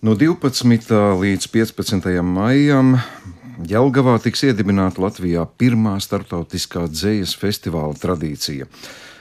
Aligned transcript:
No 0.00 0.14
12. 0.16 0.88
līdz 1.20 1.44
15. 1.52 2.06
maijam 2.24 2.94
Jelgavā 3.68 4.14
tiks 4.24 4.46
iedibināta 4.48 5.02
Latvijā 5.04 5.42
pirmā 5.60 5.98
starptautiskā 6.00 6.86
dzejas 6.88 7.34
festivāla 7.36 7.92
tradīcija. 8.00 8.64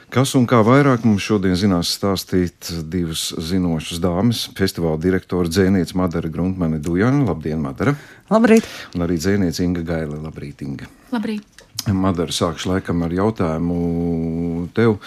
Kas 0.07 0.31
un 0.39 0.47
kā 0.47 0.61
vairāk 0.63 1.03
mums 1.03 1.27
šodien 1.27 1.59
zinās 1.59 1.91
stāstīt 1.97 2.71
divas 2.87 3.27
zinošas 3.35 3.99
dāmas- 3.99 4.47
festivāla 4.61 4.95
direktora 5.03 5.51
dzēniece 5.51 5.99
Madara 5.99 6.31
Gruntmane 6.31 6.79
Dujana. 6.79 7.25
Labdien, 7.27 7.59
Madara! 7.59 7.97
Labrīt! 8.31 8.63
Un 8.95 9.03
arī 9.03 9.19
dzēniece 9.19 9.59
Inga 9.67 9.83
Gaila. 9.83 10.23
Labrīt, 10.29 10.63
Inga! 10.63 10.87
Labrīt! 11.11 11.58
Madara, 11.87 12.33
sākšu 12.33 12.73
laikam 12.73 13.03
ar 13.05 13.13
jautājumu 13.15 14.67
tev. 14.75 14.97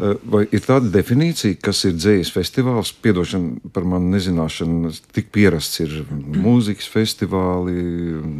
Eh, 0.00 0.16
vai 0.32 0.42
ir 0.48 0.62
tāda 0.64 0.88
definīcija, 0.92 1.58
kas 1.60 1.82
ir 1.88 1.96
dzīslis 1.98 2.32
festivāls? 2.32 2.92
Piedošana 3.04 3.72
par 3.74 3.84
manu 3.88 4.14
nezināšanu, 4.14 4.92
tik 5.12 5.28
pierasts 5.34 5.82
ir 5.84 5.92
mūzikas 6.10 6.88
festivāli, 6.88 7.76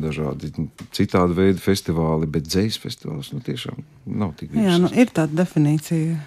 dažādi 0.00 0.52
citādi 0.96 1.36
veidi 1.36 1.60
festivāli, 1.60 2.28
bet 2.30 2.48
dzīslis 2.48 2.80
festivāls 2.80 3.32
nu, 3.34 3.42
tiešām 3.44 3.82
nav 4.06 4.32
tik 4.40 4.54
viegls. 4.54 4.70
Jā, 4.70 4.78
nu, 4.80 4.92
ir 4.96 5.12
tāda 5.16 5.42
definīcija. 5.42 6.18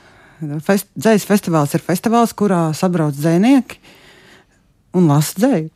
Fest, 0.66 0.90
dzējas 1.00 1.26
festivāls 1.30 1.74
ir 1.74 1.86
festivāls, 1.86 2.36
kurā 2.38 2.68
sabrauc 2.78 3.16
dzēnieki 3.18 3.80
un 5.00 5.10
lasa 5.10 5.40
dzēju. 5.40 5.70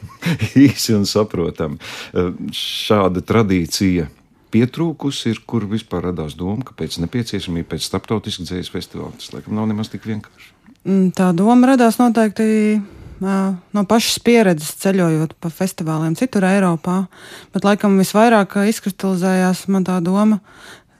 Īsi 0.66 0.96
un 0.96 1.06
saprotami. 1.06 1.78
Eh, 2.10 2.32
šāda 2.58 3.22
tradīcija 3.22 4.10
pietrūkusi, 4.54 5.32
ir, 5.34 5.40
kur 5.48 5.66
vispār 5.70 6.10
radās 6.10 6.36
doma, 6.38 6.64
ka 6.66 6.76
pēc 6.78 7.00
nepieciešamība 7.04 7.74
pēc 7.74 7.88
starptautiskā 7.88 8.46
dzīslas 8.46 8.74
festivāla 8.74 9.14
tas 9.18 9.32
laikam 9.34 9.56
nav 9.58 9.68
nemaz 9.70 9.90
tik 9.92 10.06
vienkārši. 10.08 10.52
Mm, 10.86 11.10
tā 11.16 11.32
doma 11.36 11.72
radās 11.72 11.98
noteikti 11.98 12.78
no 13.20 13.84
pašas 13.88 14.18
pieredzes 14.24 14.74
ceļojot 14.82 15.36
pa 15.40 15.50
festivāliem 15.52 16.16
citur 16.18 16.44
Eiropā, 16.44 17.06
bet 17.54 17.64
laikam 17.64 17.96
visvairāk 18.00 18.58
izkristalizējās 18.68 19.66
man 19.72 19.86
tā 19.88 20.00
doma. 20.04 20.40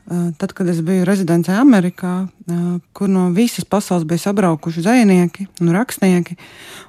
Tad, 0.06 0.52
kad 0.54 0.68
es 0.70 0.78
biju 0.86 1.02
rezidencē 1.02 1.56
Amerikā, 1.58 2.28
kur 2.94 3.10
no 3.10 3.24
visas 3.34 3.66
pasaules 3.66 4.06
bija 4.06 4.22
sabraukuši 4.22 4.84
zvejnieki 4.84 5.48
un 5.64 5.72
rakstnieki, 5.74 6.36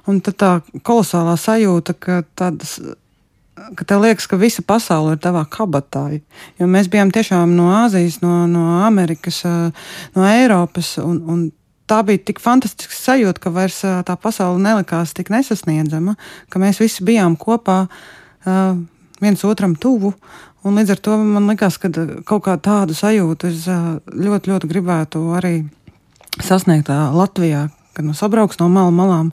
un 0.06 0.20
tā 0.22 0.52
kolosālā 0.86 1.34
sajūta, 1.34 1.96
ka 1.98 2.20
tādas 2.38 2.76
ka 3.76 3.84
tev 3.88 4.02
liekas, 4.04 4.26
ka 4.30 4.38
visa 4.40 4.62
pasaule 4.66 5.14
ir 5.16 5.22
tavā 5.22 5.44
kabatā. 5.50 6.06
Jo 6.60 6.68
mēs 6.70 6.90
bijām 6.92 7.12
tiešām 7.14 7.54
no 7.56 7.70
Āzijas, 7.84 8.20
no, 8.22 8.46
no 8.50 8.82
Amerikas, 8.86 9.42
no 10.16 10.26
Eiropas. 10.28 10.96
Un, 11.02 11.22
un 11.28 11.46
tā 11.88 12.02
bija 12.06 12.22
tik 12.30 12.42
fantastiska 12.42 12.96
sajūta, 12.96 13.42
ka 13.44 13.54
vairs 13.54 13.80
tā 13.82 14.18
pasaule 14.20 14.60
nelikās 14.62 15.14
tik 15.16 15.32
nesasniedzama, 15.34 16.16
ka 16.52 16.60
mēs 16.62 16.82
visi 16.82 17.06
bijām 17.06 17.38
kopā, 17.40 17.86
viens 19.22 19.44
otram 19.48 19.76
tuvu. 19.78 20.12
Un 20.66 20.76
līdz 20.76 20.96
ar 20.96 21.02
to 21.02 21.16
man 21.22 21.46
liekas, 21.48 21.78
ka 21.80 21.90
kaut 22.28 22.44
kā 22.44 22.56
tādu 22.60 22.96
sajūtu 22.98 23.48
es 23.48 23.66
ļoti, 24.10 24.52
ļoti 24.52 24.70
gribētu 24.70 25.22
arī 25.38 25.54
sasniegt 26.44 26.90
Latvijā, 26.90 27.68
kad 27.94 28.06
nu 28.06 28.14
sabrauks 28.14 28.58
no 28.60 28.68
malu 28.70 28.92
malām, 28.94 29.30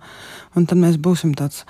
un 0.55 0.69
tad 0.69 0.79
mēs 0.81 0.99
būsim 1.01 1.33
tāds 1.37 1.65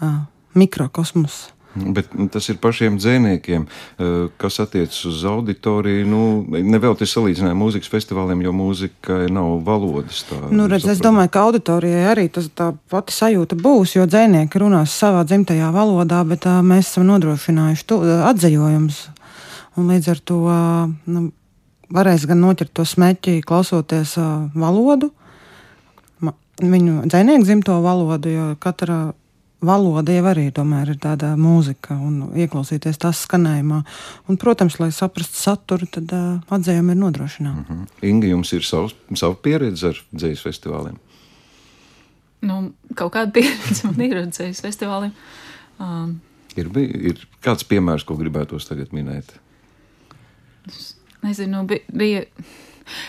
uh, 0.00 0.22
mikrokosmos. 0.58 1.50
Bet 1.74 2.10
tas 2.32 2.48
ir 2.52 2.58
pašiem 2.60 2.98
dzīsniekiem, 3.00 3.64
eh, 3.64 4.28
kas 4.36 4.60
attiecas 4.60 4.98
uz 5.08 5.24
auditoriju. 5.24 6.06
Nu, 6.06 6.22
Nevēl 6.44 6.96
te 6.98 7.08
salīdzinājumu 7.08 7.64
mūzikas 7.64 7.88
festivāliem, 7.88 8.42
jo 8.44 8.52
mūzika 8.52 9.30
nav 9.32 9.62
valodas. 9.64 10.24
Tā, 10.28 10.36
nu, 10.52 10.68
redz, 10.68 10.84
es 10.92 11.00
domāju, 11.00 11.30
ka 11.32 11.46
auditorijai 11.48 12.04
arī 12.12 12.28
tas 12.32 12.50
tā 12.52 12.72
pati 12.92 13.16
sajūta 13.16 13.56
būs, 13.56 13.96
jo 13.96 14.04
dzīsnieki 14.04 14.60
runās 14.60 14.92
savā 14.92 15.24
dzimtajā 15.24 15.72
valodā, 15.72 16.20
bet 16.28 16.44
uh, 16.46 16.60
mēs 16.60 16.92
esam 16.92 17.08
nodrošinājuši 17.08 17.88
to, 17.88 18.02
uh, 18.04 18.26
atzījumus. 18.28 19.06
Līdz 19.80 20.12
ar 20.12 20.20
to 20.20 20.38
uh, 20.44 20.92
nu, 21.08 21.30
varēs 21.88 22.28
gan 22.28 22.44
noķert 22.44 22.74
to 22.76 22.84
smeķi, 22.84 23.40
klausoties 23.48 24.18
uh, 24.20 24.44
valodu, 24.52 25.08
viņu 26.60 27.08
dzīsnieku 27.08 27.48
dzimto 27.48 27.80
valodu, 27.80 28.28
jo 28.28 28.46
katra 28.60 29.14
valoda 29.62 30.14
jau 30.14 30.24
arī 30.30 30.48
tomēr 30.54 30.92
ir 30.94 30.98
tāda 31.02 31.32
mūzika 31.38 31.94
un 31.94 32.32
ieklausīties 32.38 32.98
tās 33.02 33.22
skanējumā. 33.26 33.82
Un, 34.30 34.38
protams, 34.40 34.78
lai 34.82 34.90
saprastu 34.94 35.38
saturu, 35.38 35.88
tad 35.90 36.12
uh, 36.16 36.40
atzējumi 36.52 36.94
ir 36.94 37.00
nodrošināti. 37.00 37.62
Mm 37.62 37.78
-hmm. 37.78 38.08
Inga, 38.10 38.26
jums 38.32 38.52
ir 38.52 38.66
savs, 38.66 38.96
sava 39.14 39.34
pieredze 39.34 39.92
ar 39.92 40.02
dzīslu 40.12 40.50
festivāliem? 40.50 40.98
Nu, 42.42 42.72
kaut 42.94 43.14
kāda 43.14 43.30
pieredze 43.30 43.86
man 43.86 44.00
ir 44.00 44.16
ar 44.16 44.26
dzīslu 44.26 44.68
festivāliem. 44.68 45.12
Um, 45.78 46.20
ir, 46.56 46.70
ir 46.76 47.26
kāds 47.42 47.64
piemērs, 47.64 48.04
ko 48.04 48.16
gribētos 48.18 48.68
tagad 48.68 48.92
minēt? 48.92 49.34
Es 50.68 50.96
nezinu, 51.22 51.66
bija, 51.66 51.80
bija, 51.88 52.24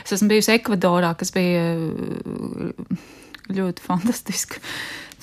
es 0.06 0.12
esmu 0.12 0.30
bijusi 0.30 0.53
Ekvadorā, 0.53 1.16
kas 1.18 1.34
bija 1.34 1.78
ļoti 3.53 3.81
fantastiska 3.81 4.62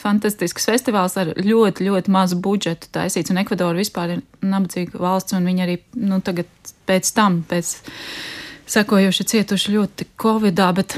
fantastisks 0.01 0.69
festivāls 0.69 1.17
ar 1.21 1.33
ļoti, 1.37 1.87
ļoti 1.87 2.13
mazu 2.13 2.39
budžetu 2.43 2.91
taisīts. 2.95 3.33
Un 3.33 3.41
Ekvadora 3.43 3.79
vispār 3.79 4.17
ir 4.17 4.23
nabadzīga 4.43 5.01
valsts, 5.01 5.37
un 5.37 5.49
viņi 5.49 5.65
arī 5.67 5.79
nu, 6.01 6.21
tagad 6.25 6.51
pēc 6.89 7.11
tam, 7.17 7.43
pēc 7.49 7.75
sekojuši 8.71 9.27
cietuši 9.35 9.75
ļoti 9.77 10.09
Covidā. 10.21 10.71
Bet, 10.77 10.97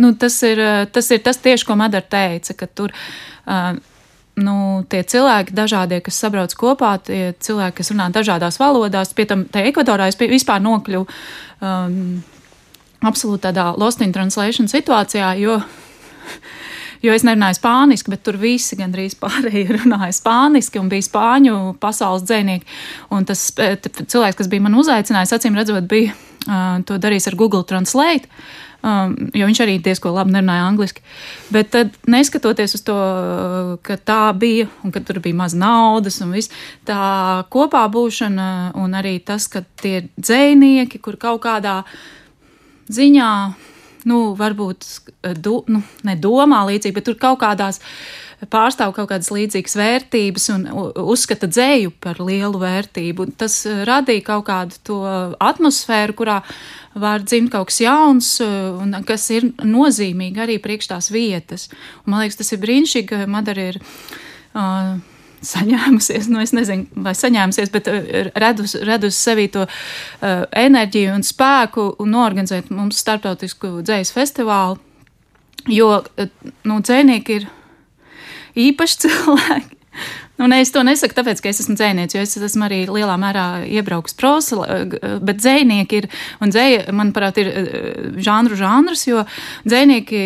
nu, 0.00 0.14
tas, 0.20 0.38
ir, 0.46 0.62
tas 0.94 1.10
ir 1.14 1.24
tas 1.24 1.40
tieši, 1.42 1.66
ko 1.68 1.78
Madara 1.80 2.06
teica, 2.16 2.56
ka 2.58 2.70
tur. 2.70 2.94
Uh, 3.44 3.74
nu, 4.40 4.82
tie 4.90 5.02
cilvēki, 5.06 5.54
dažādie, 5.54 6.00
kas 6.02 6.18
sabrauc 6.18 6.54
kopā, 6.58 6.96
tie 7.06 7.34
cilvēki, 7.38 7.78
kas 7.80 7.92
runā 7.92 8.08
dažādās 8.14 8.58
valodās, 8.58 9.14
pie 9.14 9.28
tam 9.30 9.44
te 9.46 9.62
Ekvadorā 9.68 10.08
es 10.10 10.18
vispār 10.18 10.62
nokļuvu 10.64 11.06
um, 11.06 12.22
absolūti 13.04 13.44
tādā 13.46 13.70
lost 13.78 14.02
in 14.02 14.14
translation 14.14 14.70
situācijā, 14.70 15.34
jo 15.38 15.60
jo 17.04 17.14
es 17.14 17.24
nerunāju 17.26 17.58
spāniski, 17.58 18.12
bet 18.14 18.24
tur 18.26 18.38
visi 18.40 18.78
gandrīz 18.80 19.16
pārējie 19.20 19.66
runāja 19.78 20.12
spāniski 20.16 20.80
un 20.80 20.90
bija 20.92 21.06
spāņu 21.06 21.56
pasaules 21.82 22.26
dzēnieki. 22.26 22.68
Un 23.14 23.26
tas 23.28 23.50
cilvēks, 23.54 24.38
kas 24.40 24.52
bija 24.52 24.64
man 24.64 24.78
uzaicinājis, 24.80 25.34
acīm 25.36 25.58
redzot, 25.58 25.88
bija 25.90 26.14
uh, 26.14 26.78
to 26.86 27.00
darījis 27.00 27.30
ar 27.30 27.40
Google 27.40 27.64
Translate. 27.68 28.30
Um, 28.84 29.14
jo 29.32 29.46
viņš 29.48 29.60
arī 29.64 29.78
diezgan 29.80 30.12
labi 30.12 30.34
nerunāja 30.34 30.66
angliski. 30.68 31.00
Bet 31.54 31.70
tad, 31.72 31.94
neskatoties 32.10 32.76
uz 32.76 32.82
to, 32.84 32.96
ka 33.80 33.96
tā 33.96 34.26
bija 34.36 34.66
un 34.84 34.92
ka 34.92 35.00
tur 35.00 35.22
bija 35.24 35.38
maz 35.38 35.54
naudas 35.56 36.20
un 36.20 36.34
viss, 36.36 36.52
tā 36.84 36.98
kopā 37.54 37.86
būšana 37.88 38.74
un 38.76 38.98
arī 38.98 39.14
tas, 39.24 39.48
ka 39.48 39.64
tie 39.80 40.02
dzēnieki, 40.20 41.00
kur 41.00 41.16
kaut 41.16 41.40
kādā 41.46 41.78
ziņā 42.92 43.30
nu, 44.08 44.34
varbūt 44.38 44.86
eh, 45.22 45.34
do, 45.36 45.62
nu, 45.70 45.82
ne 46.06 46.16
domā 46.20 46.64
līdzīgi, 46.68 46.94
bet 46.96 47.08
tur 47.08 47.18
kaut 47.20 47.40
kādās 47.42 47.80
pārstāv 48.50 48.92
kaut 48.96 49.08
kādas 49.08 49.30
līdzīgas 49.32 49.76
vērtības 49.78 50.48
un 50.52 50.66
uzskata 51.00 51.48
dzēju 51.48 51.94
par 52.02 52.20
lielu 52.20 52.60
vērtību. 52.60 53.30
Tas 53.40 53.60
eh, 53.68 53.84
radīja 53.88 54.26
kaut 54.28 54.46
kādu 54.50 54.80
to 54.86 55.00
atmosfēru, 55.42 56.18
kurā 56.18 56.40
var 56.98 57.24
dzimt 57.24 57.52
kaut 57.54 57.72
kas 57.72 57.80
jauns 57.84 58.34
eh, 58.44 58.52
un 58.80 58.98
kas 59.08 59.26
ir 59.34 59.50
nozīmīgi 59.62 60.44
arī 60.44 60.60
priekš 60.62 60.92
tās 60.92 61.10
vietas. 61.14 61.70
Un, 62.04 62.14
man 62.14 62.24
liekas, 62.24 62.42
tas 62.42 62.54
ir 62.54 62.62
brīnišķīgi, 62.64 63.10
ka 63.10 63.24
Madara 63.30 63.72
ir. 63.72 63.82
Uh, 64.54 65.00
saņēmusies, 65.48 66.28
nu, 66.32 66.40
es 66.44 66.54
nezinu, 66.56 66.86
vai 67.04 67.14
saņēmusies, 67.18 67.72
bet 67.74 67.90
uh, 67.90 68.30
redus, 68.40 68.76
redus 68.86 69.18
sevī 69.20 69.48
to 69.54 69.66
uh, 69.66 70.44
enerģiju 70.50 71.14
un 71.18 71.26
spēku 71.26 71.90
un 72.02 72.14
norganizēt 72.14 72.72
mums 72.74 73.00
starptautisku 73.04 73.76
dzējas 73.84 74.14
festivālu, 74.14 74.80
jo, 75.70 75.90
uh, 76.00 76.32
nu, 76.68 76.80
dzēnieki 76.84 77.38
ir 77.40 77.48
īpaši 78.68 79.00
cilvēki, 79.06 79.80
Nu, 80.36 80.48
ne, 80.50 80.58
es 80.64 80.72
to 80.74 80.82
nesaku, 80.82 81.14
tāpēc, 81.14 81.38
ka 81.38 81.50
es 81.52 81.60
esmu 81.62 81.76
dzēnieks, 81.78 82.16
jo 82.16 82.22
es 82.24 82.32
esmu 82.34 82.66
arī 82.66 82.80
lielā 82.90 83.14
mērā 83.22 83.44
iebraucis 83.70 84.16
prosa, 84.18 84.64
bet 85.22 85.38
dzēnieki 85.38 86.00
ir, 86.00 86.08
un 86.42 86.50
dzēja, 86.50 86.88
manuprāt, 86.90 87.38
ir 87.38 87.50
eh, 87.52 87.76
žanru 88.18 88.58
žanrs, 88.58 89.04
jo 89.06 89.22
dzēnieki, 89.62 90.22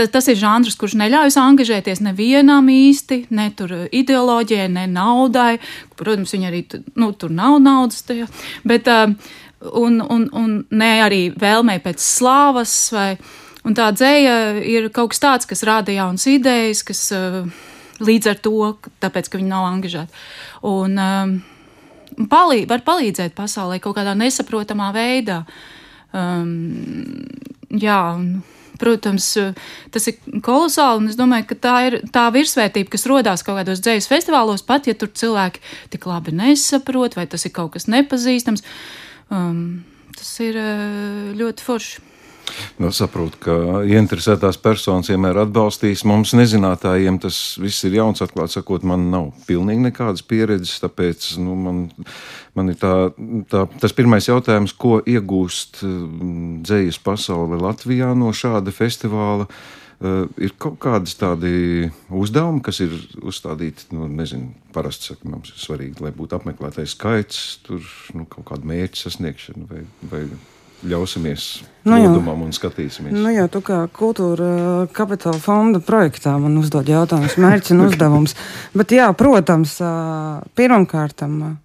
tas 0.00 0.30
ir 0.32 0.38
žanrs, 0.40 0.78
kurš 0.80 0.96
neļaujas 1.02 1.36
angažēties 1.42 2.00
nevienam 2.06 2.70
īsti, 2.72 3.26
ne 3.36 3.50
tur 3.58 3.74
ideoloģijai, 3.92 4.70
ne 4.78 4.86
naudai. 4.88 5.58
Protams, 6.00 6.32
viņi 6.32 6.48
arī, 6.48 6.62
nu, 6.96 7.10
tur 7.12 7.34
nav 7.36 7.58
naudas 7.60 8.00
tajā, 8.08 8.30
bet, 8.64 8.88
eh, 8.88 9.12
un, 9.76 10.00
un, 10.00 10.24
un 10.32 10.56
ne 10.72 10.90
arī 11.04 11.22
vēlmei 11.36 11.84
pēc 11.84 12.00
slāvas 12.00 12.72
vai, 12.96 13.10
un 13.68 13.76
tā 13.76 13.92
dzēja 13.92 14.40
ir 14.64 14.88
kaut 14.88 15.12
kas 15.12 15.24
tāds, 15.28 15.52
kas 15.52 15.68
rāda 15.68 15.92
jaunas 15.92 16.24
idejas, 16.32 16.80
kas, 16.84 17.06
uh, 17.12 17.44
līdz 18.02 18.30
ar 18.32 18.40
to, 18.42 18.56
tāpēc, 19.02 19.30
ka 19.30 19.38
viņi 19.40 19.50
nav 19.50 19.68
angažēti. 19.68 20.24
Un 20.70 20.98
um, 20.98 21.36
palī, 22.30 22.64
var 22.70 22.84
palīdzēt 22.86 23.36
pasaulē 23.36 23.80
kaut 23.82 23.98
kādā 23.98 24.16
nesaprotamā 24.18 24.90
veidā. 24.94 25.42
Um, 26.14 26.50
jā, 27.70 28.00
un 28.18 28.42
protams, 28.80 29.28
tas 29.94 30.08
ir 30.10 30.40
kolosāli. 30.44 31.10
Es 31.12 31.18
domāju, 31.18 31.48
ka 31.52 31.58
tā 31.66 31.74
ir 31.88 31.98
tā 32.14 32.26
virsvērtība, 32.34 32.90
kas 32.92 33.06
radās 33.10 33.44
kaut 33.46 33.60
kādos 33.60 33.82
dzīslu 33.84 34.14
festivālos, 34.16 34.66
pat 34.66 34.88
ja 34.90 34.96
tur 34.98 35.12
cilvēki 35.14 35.62
tik 35.94 36.08
labi 36.10 36.34
nesaprot, 36.34 37.18
vai 37.18 37.28
tas 37.30 37.46
ir 37.46 37.54
kaut 37.54 37.74
kas 37.76 37.88
nepazīstams. 37.90 38.66
Um, 39.32 39.84
tas 40.18 40.34
ir 40.44 40.58
ļoti 41.38 41.64
forši. 41.64 42.10
Nu, 42.82 42.90
saprotu, 42.94 43.38
ka 43.44 43.54
ieinteresētās 43.86 44.58
personas 44.62 45.10
vienmēr 45.12 45.44
atbalstīs. 45.44 46.04
Mums, 46.08 46.34
nezinātājiem, 46.38 47.20
tas 47.22 47.38
viss 47.62 47.86
ir 47.88 47.98
jauns. 48.00 48.22
Atklāti 48.24 48.58
sakot, 48.58 48.86
man 48.88 49.08
nav 49.12 49.30
pilnīgi 49.48 49.86
nekādas 49.86 50.24
pieredzes. 50.26 50.80
Tāpēc 50.82 51.30
nu, 51.42 51.54
man, 51.58 51.84
man 52.58 52.72
ir 52.72 52.80
tā, 52.80 52.94
tā, 53.52 53.64
tas 53.82 53.94
pirmais 53.96 54.28
jautājums, 54.28 54.74
ko 54.76 54.98
iegūst 55.00 55.84
mm, 55.86 56.58
dzējas 56.66 57.00
pasaule 57.04 57.60
Latvijā 57.62 58.12
no 58.18 58.34
šāda 58.34 58.74
festivāla. 58.74 59.48
Uh, 59.48 60.26
ir 60.42 60.54
kaut 60.60 60.76
kādas 60.82 61.14
tādi 61.18 61.88
uzdevumi, 62.12 62.62
kas 62.64 62.80
ir 62.84 62.94
uzstādīti. 63.24 63.88
Nu, 63.94 64.08
nezinu, 64.10 64.52
parasti 64.74 65.12
saka, 65.12 65.28
mums 65.30 65.52
ir 65.54 65.60
svarīgi, 65.62 66.02
lai 66.04 66.12
būtu 66.16 66.38
apmeklētais 66.38 66.96
skaits, 66.96 67.44
tur 67.66 67.84
nu, 68.16 68.26
kaut 68.30 68.48
kāda 68.50 68.68
mērķa 68.68 69.04
sasniegšana 69.04 69.68
vai, 69.70 69.84
vai 70.10 70.24
ļausimies 70.88 71.48
nu, 71.84 71.96
plūdumam 71.96 72.44
un 72.46 72.54
skatīsimies. 72.54 73.14
Nu, 73.16 73.32
jau 73.34 73.48
tu 73.52 73.60
kā 73.64 73.82
kultūra 73.94 74.46
uh, 74.54 74.86
kapitāla 74.94 75.40
fonda 75.42 75.80
projektā 75.84 76.36
man 76.40 76.56
uzdod 76.60 76.88
jautājumus, 76.90 77.36
mērķis 77.40 77.74
un 77.74 77.84
uzdevums. 77.88 78.36
Bet, 78.76 78.94
jā, 78.96 79.10
protams, 79.18 79.76
uh, 79.82 80.40
pirmkārtam. 80.58 81.36
Uh, 81.42 81.60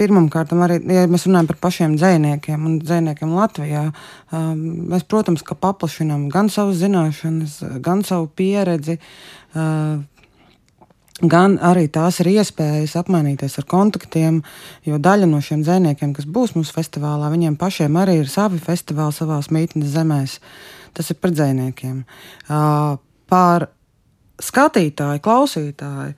Pirmkārt, 0.00 0.54
arī 0.64 0.78
ja 0.88 1.02
mēs 1.12 1.26
runājam 1.26 1.50
par 1.50 1.58
pašiem 1.60 1.94
dzīsniekiem 2.00 2.62
un 2.64 2.78
dzīsniekiem 2.80 3.34
Latvijā. 3.36 3.82
Mēs, 4.32 5.04
protams, 5.04 5.44
paplašinām 5.44 6.22
gan 6.32 6.48
savas 6.48 6.78
zināšanas, 6.80 7.58
gan 7.84 8.00
savu 8.08 8.30
pieredzi, 8.32 8.96
gan 11.22 11.58
arī 11.60 11.86
tās 11.92 12.20
ir 12.22 12.30
iespējas 12.32 12.96
apmainīties 13.00 13.58
ar 13.60 13.66
kontaktiem, 13.68 14.40
jo 14.86 14.98
daļa 15.02 15.28
no 15.28 15.40
šiem 15.44 15.64
dzēniekiem, 15.66 16.14
kas 16.16 16.28
būs 16.28 16.54
mūsu 16.56 16.74
festivālā, 16.76 17.30
viņiem 17.32 17.58
pašiem 17.60 17.98
arī 18.00 18.20
ir 18.22 18.30
savi 18.32 18.60
festivāli 18.62 19.16
savās 19.16 19.50
mītnes 19.52 19.92
zemēs. 19.92 20.38
Tas 20.96 21.10
ir 21.12 21.20
par 21.22 21.34
dzēniekiem. 21.34 22.02
Uh, 22.48 22.96
par 23.30 23.68
skatītāju, 24.42 25.22
klausītāju. 25.22 26.14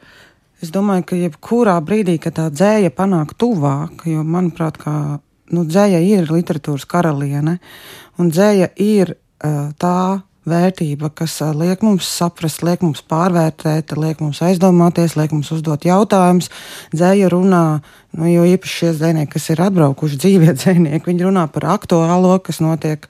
Es 0.62 0.70
domāju, 0.70 1.04
ka 1.10 1.18
jebkurā 1.18 1.74
brīdī, 1.82 2.16
kad 2.22 2.38
tā 2.38 2.46
dzēja 2.54 2.92
panāk 2.94 3.34
tuvāk, 3.34 4.06
jo, 4.06 4.22
manuprāt, 4.22 4.78
kā, 4.78 4.94
nu, 5.50 5.64
dzēja 5.66 5.98
ir 6.06 6.30
literatūras 6.30 6.86
karaliene, 6.88 7.58
un 8.22 8.30
dzēja 8.30 8.70
ir 8.80 9.16
uh, 9.16 9.74
tā 9.74 10.22
vērtība, 10.48 11.10
kas 11.14 11.36
liek 11.54 11.82
mums 11.86 12.08
saprast, 12.10 12.64
liek 12.66 12.82
mums 12.82 13.02
pārvērtēt, 13.10 13.94
liek 13.98 14.22
mums 14.22 14.40
aizdomāties, 14.42 15.14
liek 15.18 15.34
mums 15.34 15.52
uzdot 15.54 15.86
jautājumus. 15.86 16.50
Dzēja 16.94 17.28
runā, 17.32 17.64
nu, 18.18 18.26
jo 18.30 18.46
īpaši 18.50 18.78
šie 18.80 18.90
dzēnieki, 18.96 19.30
kas 19.36 19.50
ir 19.54 19.62
atbraukuši 19.66 20.18
dzīvie 20.24 20.54
dzēnieki, 20.58 21.06
viņi 21.10 21.28
runā 21.28 21.46
par 21.54 21.68
aktuālo, 21.76 22.34
kas 22.42 22.62
notiek 22.64 23.06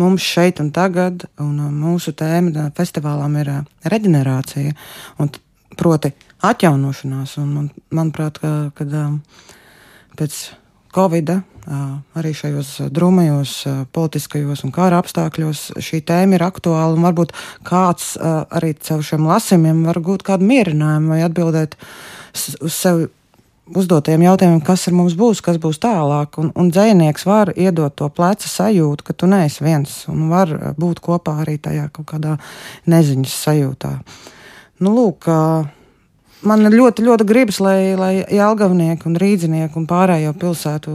mums 0.00 0.26
šeit 0.26 0.62
un 0.64 0.72
tagad. 0.74 1.26
Un 1.42 1.60
mūsu 1.76 2.14
tēma 2.18 2.70
festivālām 2.78 3.38
ir 3.42 3.52
reģenerācija, 3.92 4.74
un, 5.22 5.30
proti, 5.78 6.14
atjaunošanās. 6.42 7.36
Un, 7.42 7.54
man, 7.58 7.70
manuprāt, 7.94 8.42
ka, 8.42 8.72
kad 8.78 8.98
pēc 10.18 10.42
Covid 10.92 11.30
arī 12.18 12.32
šajos 12.36 12.74
drūmajos 12.92 13.54
politiskajos 13.94 14.64
un 14.66 14.72
kara 14.74 14.98
apstākļos 15.00 15.64
šī 15.80 16.02
tēma 16.08 16.36
ir 16.36 16.44
aktuāla. 16.44 16.98
Varbūt 17.06 17.34
kāds 17.66 18.16
arī 18.20 18.74
caur 18.82 19.04
šiem 19.06 19.28
lasījumiem 19.30 19.84
var 19.86 20.02
gūt 20.02 20.26
kādu 20.26 20.48
mierinājumu 20.50 21.14
vai 21.14 21.22
atbildēt 21.26 21.78
uz 22.34 22.74
sevi 22.74 23.08
uzdotiem 23.72 24.24
jautājumiem, 24.26 24.60
kas 24.66 24.88
ar 24.90 24.96
mums 24.96 25.14
būs, 25.18 25.40
kas 25.44 25.58
būs 25.62 25.78
tālāk. 25.82 26.36
Un, 26.42 26.50
un 26.58 26.70
dzinieks 26.74 27.26
var 27.28 27.52
iedot 27.54 27.94
to 27.96 28.08
pleca 28.12 28.48
sajūtu, 28.48 29.06
ka 29.06 29.14
tu 29.16 29.28
neesi 29.30 29.64
viens 29.64 29.92
un 30.12 30.26
var 30.32 30.52
būt 30.78 31.00
kopā 31.04 31.38
arī 31.44 31.58
tajā 31.62 31.88
kaut 31.94 32.10
kādā 32.10 32.36
neziņas 32.90 33.36
sajūtā. 33.46 33.92
Nu, 34.82 34.92
lūk, 34.96 35.30
Man 36.42 36.66
ļoti, 36.72 37.04
ļoti 37.06 37.24
gribas, 37.26 37.58
lai, 37.62 37.94
lai 37.98 38.12
Jālgavnieki 38.34 39.06
un 39.06 39.16
Rīdzinieki 39.20 39.78
un 39.78 39.86
pārējo 39.90 40.32
pilsētu 40.38 40.92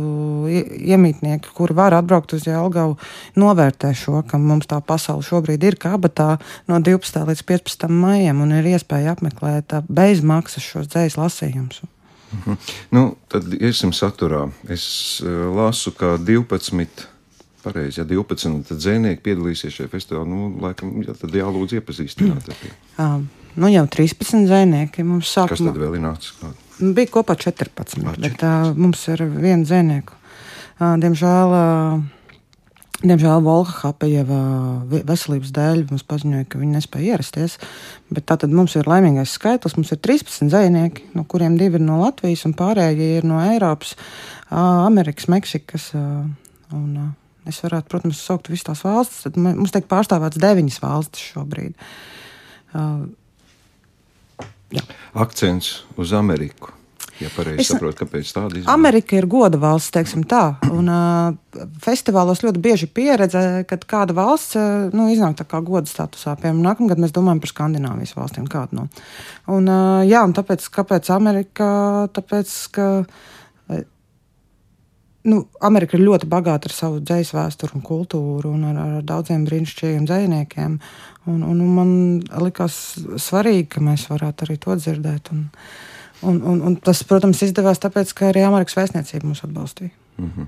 iemītnieki, 0.51 1.53
kuri 1.55 1.75
var 1.77 1.95
atbraukt 1.95 2.35
uz 2.35 2.47
Jālgavu, 2.47 2.97
novērtē 3.39 3.93
šo, 3.95 4.21
ka 4.27 4.39
mums 4.41 4.67
tā 4.67 4.81
pasaule 4.83 5.23
šobrīd 5.23 5.63
ir 5.63 5.79
kabatā 5.79 6.33
no 6.67 6.81
12. 6.83 7.23
līdz 7.31 7.45
15. 7.47 7.87
maijam 7.87 8.43
un 8.43 8.55
ir 8.59 8.67
iespēja 8.73 9.15
apmeklēt 9.15 9.77
bezmaksas 9.87 10.67
šos 10.67 10.91
dzējas 10.91 11.19
lasījumus. 11.21 11.83
Mhm. 12.35 12.57
Nu, 12.91 13.03
tad 13.31 13.47
iesim 13.55 13.93
saturā. 13.95 14.49
Es 14.67 15.21
lasu, 15.23 15.95
ka 15.95 16.17
12 16.19 17.07
pareizi. 17.67 18.01
Ja 18.01 18.07
12 18.09 18.73
dzēnieki 18.73 19.23
piedalīsies 19.27 19.75
šajā 19.77 19.91
festivālā, 19.91 20.27
nu, 20.31 20.53
laikam, 20.63 20.95
ja, 21.05 21.15
tad 21.17 21.35
jālūdz 21.35 21.77
iepazīstināt. 21.81 22.55
Mm 22.97 23.27
nu, 23.57 23.69
jau 23.73 23.85
13 23.89 24.45
zvejnieki. 24.47 25.05
Sākumā, 25.25 25.55
Kas 25.55 25.63
tad 25.65 25.79
vēl 25.81 25.97
ir 25.97 26.03
nācis? 26.05 26.35
Bija 26.77 27.09
kopā 27.09 27.37
14, 27.39 27.97
Lā, 28.05 28.13
bet 28.21 28.43
uh, 28.45 28.69
mums 28.77 29.01
ir 29.09 29.25
viena 29.25 29.65
zvejnieka. 29.65 30.13
Uh, 30.77 30.93
diemžēl, 31.01 31.55
uh, 31.57 33.01
diemžēl 33.01 33.41
Volga 33.45 33.73
Hapejeva 33.79 34.41
veselības 35.09 35.53
dēļ 35.57 35.87
mums 35.89 36.05
paziņoja, 36.05 36.45
ka 36.51 36.61
viņi 36.61 36.77
nespēja 36.77 37.17
ierasties. 37.17 37.57
Bet 38.13 38.27
tātad 38.29 38.53
mums 38.53 38.77
ir 38.77 38.89
laimīgais 38.89 39.33
skaitlis. 39.39 39.77
Mums 39.79 39.93
ir 39.95 40.03
13 40.05 40.53
zvejnieki, 40.53 41.09
no 41.17 41.25
kuriem 41.25 41.57
divi 41.57 41.81
ir 41.81 41.85
no 41.87 41.97
Latvijas 42.03 42.45
un 42.45 42.53
pārējie 42.57 43.15
ir 43.17 43.25
no 43.25 43.41
Eiropas, 43.41 43.97
uh, 44.51 44.85
Amerikas, 44.85 45.31
Meksikas. 45.33 45.95
Uh, 45.97 46.27
un, 46.77 46.91
uh, 46.93 47.15
Es 47.47 47.61
varētu, 47.63 47.89
protams, 47.91 48.19
saukt 48.23 48.51
visas 48.51 48.67
tās 48.69 48.83
valstis. 48.85 49.23
Tad 49.27 49.39
mums 49.39 49.73
tiek 49.75 49.87
pārstāvēts 49.89 50.41
deviņas 50.43 50.81
valstis 50.83 51.31
šobrīd. 51.31 51.87
Uh, 52.75 53.07
Jā. 54.73 54.83
Akcents 55.15 55.83
uz 55.99 56.11
Ameriku. 56.15 56.73
Ja 57.17 57.31
pareizi 57.33 57.63
es, 57.63 57.69
saprotu, 57.71 58.03
kāpēc 58.03 58.29
tāda 58.29 58.59
izvēle. 58.59 58.69
Amerika 58.69 59.15
ir 59.17 59.25
goda 59.31 59.57
valsts, 59.57 59.89
teiksim 59.95 60.21
tā. 60.29 60.59
Un 60.69 60.91
uh, 60.91 61.63
festivālos 61.81 62.43
ļoti 62.43 62.61
bieži 62.61 62.89
pieredze, 62.93 63.41
kad 63.69 63.87
kāda 63.89 64.13
valsts 64.17 64.57
uh, 64.59 64.91
nu, 64.93 65.07
iznāk 65.09 65.39
tā 65.39 65.47
kā 65.49 65.63
goda 65.65 65.89
statusā. 65.89 66.35
Piemēram, 66.37 66.61
nākamgad 66.67 67.01
mēs 67.01 67.15
domājam 67.15 67.41
par 67.41 67.53
Skandināvijas 67.53 68.13
valstīm 68.19 68.45
kādu 68.51 68.81
no. 68.81 68.85
Un, 69.49 69.65
uh, 69.71 70.03
jā, 70.05 70.21
un 70.27 70.35
tāpēc, 70.37 70.67
kāpēc 70.77 71.09
Amerika? 71.15 71.69
Tāpēc, 72.13 72.53
ka 72.75 72.89
nu, 75.27 75.41
Amerika 75.63 75.97
ir 75.97 76.05
ļoti 76.05 76.29
bagāta 76.31 76.69
ar 76.69 76.75
savu 76.75 77.01
dzīslu 77.03 77.39
vēsturi 77.39 77.77
un 77.77 77.83
kultūru 77.85 78.53
un 78.55 78.63
ar, 78.71 78.79
ar 78.83 79.05
daudziem 79.07 79.45
brīnišķīgiem 79.47 80.07
un 81.47 81.61
man 81.75 81.91
likās 82.45 82.97
svarīgi, 83.21 83.67
ka 83.75 83.83
mēs 83.83 84.07
varētu 84.11 84.47
arī 84.47 84.57
to 84.63 84.77
dzirdēt. 84.79 85.31
Un, 85.35 85.45
un, 86.23 86.41
un, 86.53 86.63
un 86.69 86.79
tas, 86.81 87.03
protams, 87.07 87.43
izdevās 87.45 87.83
tāpēc, 87.83 88.13
ka 88.17 88.31
arī 88.31 88.47
Amerikas 88.47 88.77
vēstniecība 88.79 89.27
mūs 89.27 89.43
atbalstīja. 89.47 89.93
Mm 90.17 90.31
-hmm. 90.33 90.47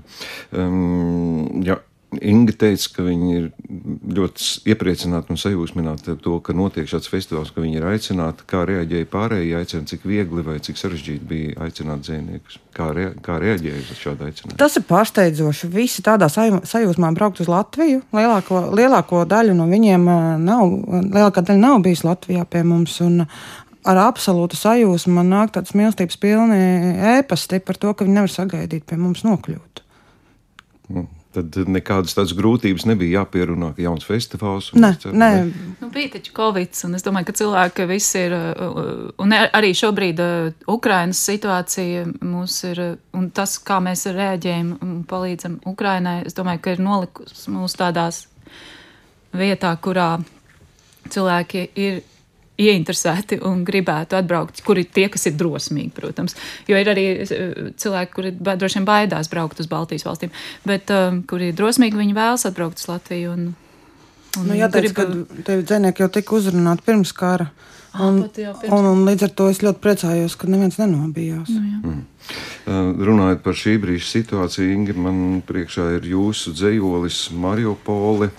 um, 0.58 1.62
ja 1.62 1.76
Inga 2.18 2.50
teica, 2.58 2.88
ka 2.96 3.04
viņi 3.06 3.34
ir 3.38 3.44
ļoti 4.18 4.46
iepriecināti 4.72 5.30
un 5.30 5.38
sajūsmināti 5.38 6.10
ar 6.10 6.16
to, 6.18 6.40
ka 6.42 6.54
notiek 6.58 6.88
šāds 6.90 7.06
festivāls, 7.06 7.52
ka 7.54 7.62
viņi 7.62 7.78
ir 7.78 7.86
aicināti. 7.86 8.42
Kā 8.50 8.64
reaģēja 8.66 9.06
pārējie 9.12 9.54
aicināti, 9.60 9.94
cik 9.94 10.08
viegli 10.10 10.42
vai 10.42 10.56
cik 10.58 10.80
sarežģīti 10.80 11.28
bija 11.30 11.68
aicināt 11.68 12.02
dzēniekus? 12.02 12.58
Kā, 12.74 12.88
rea 12.96 13.12
kā 13.22 13.36
reaģēja 13.42 13.82
uz 13.84 14.00
šādu 14.02 14.26
aicinājumu? 14.26 14.58
Tas 14.58 14.74
ir 14.80 14.86
pārsteidzoši. 14.88 15.70
Visi 15.70 16.02
tādā 16.06 16.26
sajūsmā 16.32 17.12
braukt 17.14 17.44
uz 17.44 17.50
Latviju. 17.52 18.02
Lielāko, 18.16 18.64
lielāko 18.74 19.22
daļu 19.30 19.54
no 19.60 19.68
viņiem 19.70 20.10
nav, 20.42 20.74
lielākā 21.12 21.46
daļa 21.46 21.62
nav 21.62 21.78
bijis 21.86 22.02
Latvijā 22.08 22.42
pie 22.50 22.64
mums. 22.66 22.98
Un, 23.06 23.22
ar 23.86 24.02
absolūtu 24.08 24.58
sajūsmu 24.58 25.14
man 25.20 25.30
nāk 25.30 25.54
tāds 25.54 25.78
mīlestības 25.78 26.18
pilni 26.20 26.58
ēpasti 27.14 27.62
par 27.62 27.78
to, 27.78 27.94
ka 27.94 28.08
viņi 28.08 28.18
nevar 28.18 28.34
sagaidīt 28.34 28.90
pie 28.90 28.98
mums 28.98 29.22
nokļūt. 29.30 29.86
Mm 30.90 31.08
tad 31.34 31.56
nekādas 31.70 32.16
tādas 32.16 32.34
grūtības 32.36 32.86
nebija 32.90 33.20
jāpierunā, 33.20 33.70
ka 33.76 33.84
jauns 33.84 34.06
festivāls. 34.06 34.70
Nē, 34.74 34.92
nē. 35.14 35.30
Nu, 35.80 35.90
bija 35.94 36.14
taču 36.16 36.34
Covid, 36.36 36.74
un 36.88 36.98
es 36.98 37.06
domāju, 37.06 37.28
ka 37.28 37.36
cilvēki 37.40 37.86
visi 37.90 38.24
ir, 38.26 38.34
un 39.22 39.36
arī 39.36 39.70
šobrīd 39.78 40.22
uh, 40.24 40.50
Ukrainas 40.70 41.22
situācija 41.30 42.06
mūs 42.26 42.58
ir, 42.72 42.82
un 43.16 43.30
tas, 43.34 43.56
kā 43.62 43.78
mēs 43.84 44.08
reaģējam 44.10 44.74
un 44.82 45.00
palīdzam 45.10 45.60
Ukrainai, 45.70 46.20
es 46.26 46.36
domāju, 46.38 46.64
ka 46.64 46.74
ir 46.74 46.84
nolikus 46.84 47.46
mūs 47.52 47.78
tādās 47.78 48.24
vietā, 49.36 49.74
kurā 49.78 50.12
cilvēki 51.10 51.68
ir 51.78 52.02
ieinteresēti 52.60 53.40
un 53.48 53.64
gribētu 53.66 54.18
atbraukt, 54.18 54.62
kur 54.66 54.80
ir 54.80 54.90
tie, 54.92 55.08
kas 55.12 55.26
ir 55.30 55.38
drosmīgi, 55.40 55.92
protams. 55.96 56.36
Jo 56.68 56.80
ir 56.80 56.92
arī 56.92 57.06
eh, 57.24 57.48
cilvēki, 57.80 58.14
kuri 58.16 58.34
droši 58.36 58.80
vien 58.80 58.88
baidās 58.88 59.32
braukt 59.32 59.62
uz 59.62 59.70
Baltijas 59.70 60.06
valstīm, 60.08 60.34
bet 60.68 60.92
um, 60.94 61.22
kuri 61.28 61.50
ir 61.50 61.58
drosmīgi, 61.58 61.98
viņi 62.00 62.16
vēlas 62.16 62.46
atbraukt 62.48 62.82
uz 62.82 62.88
Latviju. 62.90 63.34
Un, 63.34 63.50
Un 64.38 64.46
nu, 64.46 64.54
jāteic, 64.54 64.92
gribu... 64.94 65.24
ka 65.26 65.44
tevi 65.48 65.64
dzēnieki 65.66 66.04
jau 66.04 66.10
tika 66.14 66.36
uzrunāti 66.38 66.86
pirms 66.86 67.10
kara. 67.16 67.48
Ah, 67.90 68.04
un, 68.06 68.20
ah, 68.22 68.28
pirms... 68.30 68.70
un, 68.76 68.86
un 68.92 69.02
līdz 69.08 69.26
ar 69.26 69.32
to 69.34 69.48
es 69.50 69.58
ļoti 69.64 69.82
priecājos, 69.82 70.36
ka 70.38 70.50
neviens 70.50 70.78
nenobijās. 70.78 71.50
Nu, 71.50 71.80
mm. 71.80 72.04
uh, 72.70 72.92
runājot 73.08 73.42
par 73.42 73.58
šī 73.58 73.74
brīža 73.82 74.06
situāciju, 74.12 74.70
Inga, 74.76 74.94
man 75.08 75.40
priekšā 75.48 75.88
ir 75.96 76.06
jūsu 76.12 76.54
dzējolis 76.54 77.24
Mariupoli. 77.42 78.30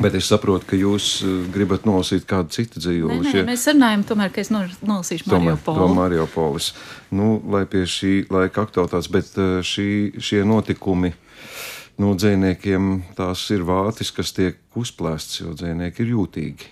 Bet 0.00 0.14
es 0.16 0.30
saprotu, 0.30 0.64
ka 0.70 0.78
jūs 0.80 1.20
gribat 1.52 1.84
nolasīt 1.84 2.24
kādu 2.28 2.54
citu 2.54 2.80
dzīvoli. 2.80 3.20
Nē, 3.20 3.32
nē. 3.36 3.46
Mēs 3.50 3.66
runājam, 3.68 4.04
tomēr, 4.08 4.32
ka 4.32 4.40
es 4.40 4.48
nolasīšu 4.52 5.28
Mariupolu. 5.28 5.88
Mariupolis. 5.98 6.70
Nu, 7.12 7.34
lai 7.52 7.66
pie 7.68 7.84
šī 7.84 8.14
laika 8.32 8.64
aktualitātes, 8.64 9.10
bet 9.12 9.36
šī, 9.66 9.90
šie 10.16 10.40
notikumi 10.48 11.12
nu, 12.00 12.14
dzēniekiem 12.16 12.90
tās 13.18 13.44
ir 13.54 13.64
vātis, 13.68 14.12
kas 14.14 14.32
tiek 14.36 14.60
uzplēstas, 14.78 15.42
jo 15.42 15.54
dzēnieki 15.56 16.04
ir 16.04 16.14
jūtīgi. 16.14 16.70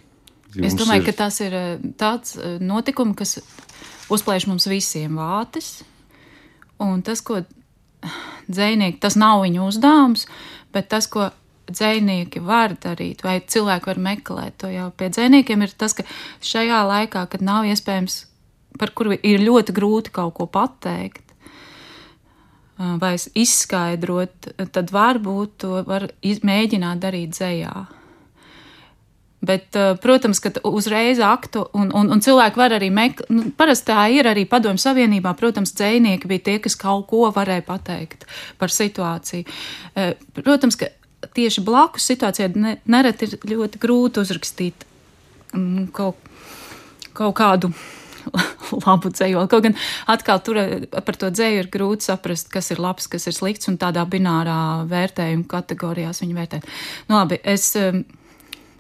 Jums 0.56 0.72
es 0.72 0.78
domāju, 0.78 1.04
ir... 1.04 1.08
ka 1.10 1.16
tas 1.24 1.40
ir 1.44 1.56
eh, 1.56 1.68
tāds 2.00 2.36
eh, 2.38 2.56
notikums, 2.64 3.16
kas 3.18 3.36
uzplēš 4.12 4.48
mums 4.48 4.68
visiem 4.70 5.18
vātis. 5.20 5.82
Un 6.80 7.02
tas, 7.04 7.20
ko 7.26 7.42
dzēnieki, 8.48 9.00
tas 9.02 9.18
nav 9.18 9.42
viņu 9.44 9.66
uzdevums, 9.68 10.24
bet 10.72 10.88
tas, 10.92 11.10
ko 11.10 11.28
dzēnieki 11.70 12.42
var 12.44 12.74
darīt, 12.80 13.22
vai 13.26 13.38
cilvēki 13.40 13.90
var 13.92 14.02
meklēt 14.08 14.58
to 14.62 14.72
jau 14.72 14.88
pie 14.96 15.10
dzēniekiem, 15.14 15.64
ir 15.64 15.74
tas, 15.78 15.96
ka 15.96 16.06
šajā 16.44 16.82
laikā, 16.88 17.26
kad 17.32 17.44
nav 17.44 17.68
iespējams, 17.68 18.22
par 18.78 18.92
kuru 18.96 19.16
ir 19.16 19.42
ļoti 19.44 19.74
grūti 19.76 20.14
kaut 20.14 20.36
ko 20.38 20.46
pateikt, 20.50 21.24
vai 22.78 23.16
izskaidrot, 23.18 24.52
tad 24.72 24.92
varbūt 24.94 25.54
to 25.64 25.84
var 25.86 26.10
mēģināt 26.22 27.00
darīt 27.02 27.34
dzējā. 27.34 27.74
Bet, 29.38 29.76
protams, 30.02 30.40
ka 30.42 30.50
uzreiz 30.66 31.20
aktu, 31.22 31.62
un, 31.78 31.92
un, 31.94 32.08
un 32.10 32.22
cilvēki 32.22 32.58
var 32.58 32.74
arī 32.74 32.88
meklēt, 32.90 33.28
nu, 33.30 33.52
parasti 33.54 33.92
tā 33.92 34.08
ir 34.10 34.26
arī 34.26 34.42
Padomju 34.50 34.82
Savienībā, 34.82 35.30
protams, 35.38 35.76
dzēnieki 35.78 36.30
bija 36.30 36.42
tie, 36.48 36.56
kas 36.62 36.74
kaut 36.78 37.06
ko 37.10 37.28
varēja 37.34 37.62
pateikt 37.66 38.26
par 38.58 38.74
situāciju. 38.74 39.46
Protams, 40.40 40.78
ka 40.80 40.90
tieši 41.34 41.64
blakus 41.66 42.06
situācijai 42.10 42.78
nereti 42.86 43.28
ir 43.28 43.38
ļoti 43.52 43.80
grūti 43.82 44.22
uzrakstīt 44.22 44.84
mm, 45.52 45.88
kaut, 45.94 46.20
kaut 47.16 47.36
kādu 47.38 47.72
labu 48.86 49.10
dzēju. 49.12 49.46
Kaut 49.50 49.64
gan 49.66 49.76
atkal 50.10 50.42
tur 50.44 50.60
eh, 50.60 50.86
par 50.86 51.18
to 51.18 51.30
dzēju 51.34 51.64
ir 51.64 51.70
grūti 51.72 52.08
saprast, 52.08 52.50
kas 52.52 52.70
ir 52.74 52.82
labs, 52.82 53.08
kas 53.10 53.28
ir 53.30 53.36
slikts, 53.36 53.70
un 53.70 53.78
tādā 53.80 54.04
binārā 54.08 54.86
vērtējuma 54.90 55.48
kategorijās 55.50 56.22
viņi 56.24 56.38
vērtē. 56.38 56.62
Nu, 57.10 57.18
labi, 57.18 57.40
es, 57.42 57.70
eh, 57.78 58.02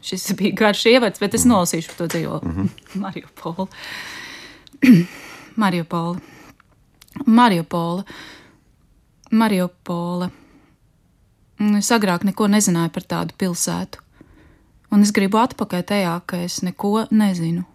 šis 0.04 0.30
bija 0.38 0.56
garš 0.62 0.86
ievads, 0.92 1.22
bet 1.22 1.34
es 1.34 1.46
mhm. 1.46 1.54
nolasīšu 1.54 1.96
to 1.98 2.10
dzēju 2.10 2.40
mm 2.42 2.56
-hmm. 2.56 3.00
Mariupolu. 3.04 3.68
Mariupola. 5.62 6.18
Mariupola. 7.26 8.04
Mariupola. 9.30 10.30
Es 11.58 11.90
agrāk 11.90 12.22
neko 12.24 12.46
nezināju 12.46 12.92
par 12.94 13.08
tādu 13.14 13.34
pilsētu, 13.38 13.98
un 14.94 15.02
es 15.02 15.10
gribu 15.10 15.40
atpakaļ 15.42 15.82
tajā, 15.90 16.14
ka 16.26 16.38
es 16.44 16.62
neko 16.62 17.08
nezinu 17.10 17.66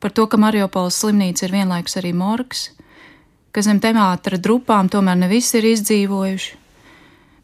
par 0.00 0.12
to, 0.12 0.26
ka 0.30 0.38
Mariupols 0.38 0.98
slimnīca 1.00 1.46
ir 1.46 1.54
vienlaikus 1.56 1.96
arī 1.98 2.12
morgs, 2.14 2.68
ka 3.50 3.64
zem 3.64 3.80
temātra 3.82 4.38
drupām 4.38 4.90
tomēr 4.92 5.16
ne 5.18 5.28
visi 5.30 5.56
ir 5.58 5.70
izdzīvojuši, 5.72 6.52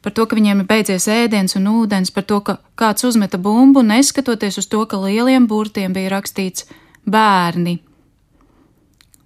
par 0.05 0.15
to, 0.15 0.27
ka 0.27 0.39
viņiem 0.39 0.63
ir 0.63 0.69
beidzies 0.69 1.09
ēdiens 1.11 1.57
un 1.59 1.71
ūdens, 1.73 2.13
par 2.15 2.27
to, 2.29 2.41
ka 2.45 2.59
kāds 2.79 3.07
uzmeta 3.09 3.41
bumbu, 3.41 3.83
neskatoties 3.87 4.61
uz 4.63 4.69
to, 4.71 4.85
ka 4.87 5.01
lieliem 5.01 5.49
burtiem 5.51 5.95
bija 5.97 6.13
rakstīts 6.17 6.69
bērni. 7.03 7.79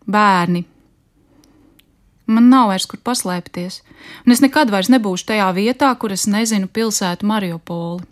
Bērni. 0.06 0.64
Man 2.26 2.48
nav 2.50 2.72
vairs 2.72 2.88
kur 2.90 2.98
paslēpties, 3.06 3.80
un 4.26 4.34
es 4.34 4.42
nekad 4.42 4.72
vairs 4.74 4.90
nebūšu 4.90 5.28
tajā 5.28 5.46
vietā, 5.54 5.92
kur 5.94 6.10
es 6.10 6.26
nezinu 6.26 6.66
pilsētu 6.66 7.26
Mariupoli. 7.26 8.02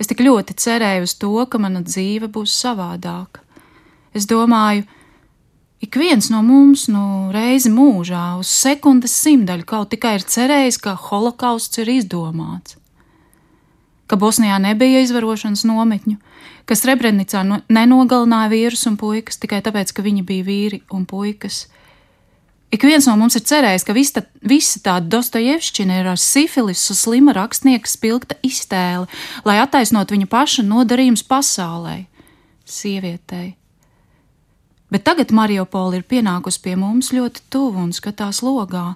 Es 0.00 0.08
tik 0.08 0.22
ļoti 0.24 0.56
cerēju 0.58 1.04
uz 1.06 1.12
to, 1.20 1.34
ka 1.46 1.60
mana 1.60 1.82
dzīve 1.84 2.30
būs 2.32 2.54
savādāka. 2.56 3.44
Es 4.16 4.24
domāju, 4.26 4.86
ik 5.84 5.96
viens 6.00 6.30
no 6.32 6.40
mums 6.42 6.88
nu 6.90 7.30
reizi 7.34 7.70
mūžā 7.72 8.24
uz 8.40 8.48
sekundes 8.50 9.14
simtaļu 9.22 9.68
kaut 9.68 9.92
tikai 9.92 10.16
ir 10.18 10.24
cerējis, 10.34 10.80
ka 10.80 10.96
holokausts 11.08 11.84
ir 11.84 11.92
izdomāts, 11.92 12.78
ka 14.08 14.18
Bosnijā 14.20 14.56
nebija 14.60 15.04
izvarošanas 15.04 15.62
nometņu, 15.68 16.16
ka 16.66 16.76
Srebrenicā 16.80 17.44
no, 17.46 17.60
nenogalināja 17.68 18.50
vīrus 18.52 18.88
un 18.90 18.98
puikas 19.00 19.40
tikai 19.40 19.60
tāpēc, 19.64 19.92
ka 19.92 20.04
viņi 20.04 20.24
bija 20.26 20.48
vīri 20.48 20.82
un 20.90 21.06
puikas. 21.08 21.66
Ik 22.72 22.82
viens 22.88 23.04
no 23.04 23.18
mums 23.20 23.34
ir 23.36 23.42
cerējis, 23.44 23.84
ka 23.84 23.92
visa, 23.92 24.22
visa 24.48 24.80
tā 24.80 24.94
Dostojevšķina 25.04 25.98
ir 26.00 26.06
ar 26.14 26.20
sifilisu 26.20 26.96
slima 26.96 27.34
rakstnieka 27.36 27.90
spilgta 27.90 28.38
iztēle, 28.40 29.10
lai 29.44 29.58
attaisnot 29.60 30.14
viņa 30.14 30.28
paša 30.32 30.64
nodarījums 30.64 31.24
pasaulē, 31.28 32.06
sievietei. 32.64 33.58
Bet 34.92 35.04
tagad 35.04 35.36
Mariupola 35.36 36.00
ir 36.00 36.08
pienākusi 36.08 36.62
pie 36.64 36.78
mums 36.80 37.12
ļoti 37.12 37.44
tuvu 37.52 37.84
un 37.84 37.92
skatās 37.92 38.40
logā. 38.44 38.94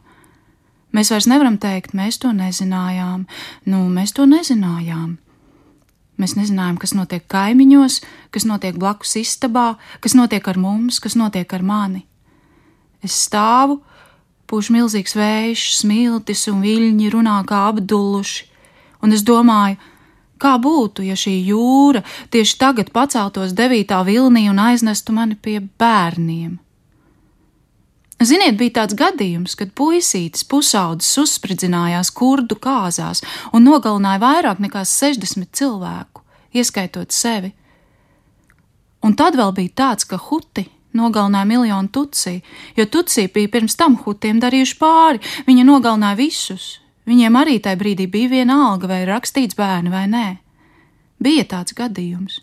Mēs 0.96 1.12
vairs 1.12 1.28
nevaram 1.28 1.60
teikt, 1.60 1.92
mēs 1.92 2.16
to 2.24 2.32
nezinājām, 2.32 3.28
nu, 3.68 3.84
mēs 3.92 4.16
to 4.16 4.24
nezinājām. 4.24 5.18
Mēs 6.16 6.38
nezinājām, 6.40 6.80
kas 6.80 6.96
notiek 6.96 7.28
kaimiņos, 7.28 8.00
kas 8.32 8.48
notiek 8.48 8.80
blakus 8.80 9.18
istabā, 9.20 9.74
kas 10.00 10.16
notiek 10.16 10.48
ar 10.48 10.56
mums, 10.56 11.00
kas 11.04 11.16
notiek 11.16 11.52
ar 11.52 11.64
mani. 11.64 12.06
Es 13.06 13.16
stāvu, 13.26 13.80
pūš 14.50 14.72
milzīgs 14.74 15.14
vējš, 15.16 15.66
smiltis 15.80 16.46
un 16.50 16.62
viļņi 16.64 17.12
runā 17.14 17.40
kā 17.48 17.68
apdulluši, 17.70 18.48
un 19.02 19.14
es 19.14 19.24
domāju, 19.26 19.78
Kā 20.36 20.58
būtu, 20.60 21.00
ja 21.06 21.16
šī 21.16 21.32
jūra 21.48 22.02
tieši 22.32 22.58
tagad 22.60 22.92
paceltos 22.92 23.54
devītā 23.56 24.02
vilnī 24.04 24.46
un 24.50 24.60
aiznestu 24.60 25.14
mani 25.16 25.36
pie 25.40 25.62
bērniem? 25.80 26.58
Ziniet, 28.16 28.56
bija 28.56 28.78
tāds 28.80 28.96
gadījums, 28.96 29.56
kad 29.56 29.72
puisītis 29.76 30.44
pusaudzis 30.48 31.18
uzspridzinājās 31.20 32.10
kurdu 32.16 32.56
kāzās 32.60 33.22
un 33.52 33.64
nogalināja 33.64 34.20
vairāk 34.22 34.60
nekā 34.64 34.84
60 34.88 35.52
cilvēku, 35.56 36.24
ieskaitot 36.56 37.12
sevi. 37.12 37.52
Un 39.04 39.16
tad 39.16 39.36
vēl 39.36 39.52
bija 39.56 39.74
tāds, 39.84 40.08
ka 40.08 40.20
huti 40.20 40.64
nogalināja 40.96 41.48
miljonu 41.48 41.92
tucī, 41.92 42.40
jo 42.76 42.88
tucī 42.88 43.28
bija 43.32 43.52
pirms 43.52 43.76
tam 43.76 43.98
hutiem 44.02 44.40
darījuši 44.42 44.80
pāri, 44.80 45.22
viņi 45.46 45.68
nogalināja 45.68 46.18
visus, 46.18 46.66
Viņiem 47.06 47.38
arī 47.38 47.60
tajā 47.62 47.78
brīdī 47.78 48.08
bija 48.10 48.32
viena 48.32 48.56
alga, 48.66 48.88
vai 48.90 49.04
rakstīts 49.06 49.54
bērni 49.58 49.92
vai 49.92 50.06
nē. 50.10 50.26
Bija 51.22 51.44
tāds 51.52 51.76
gadījums. 51.78 52.40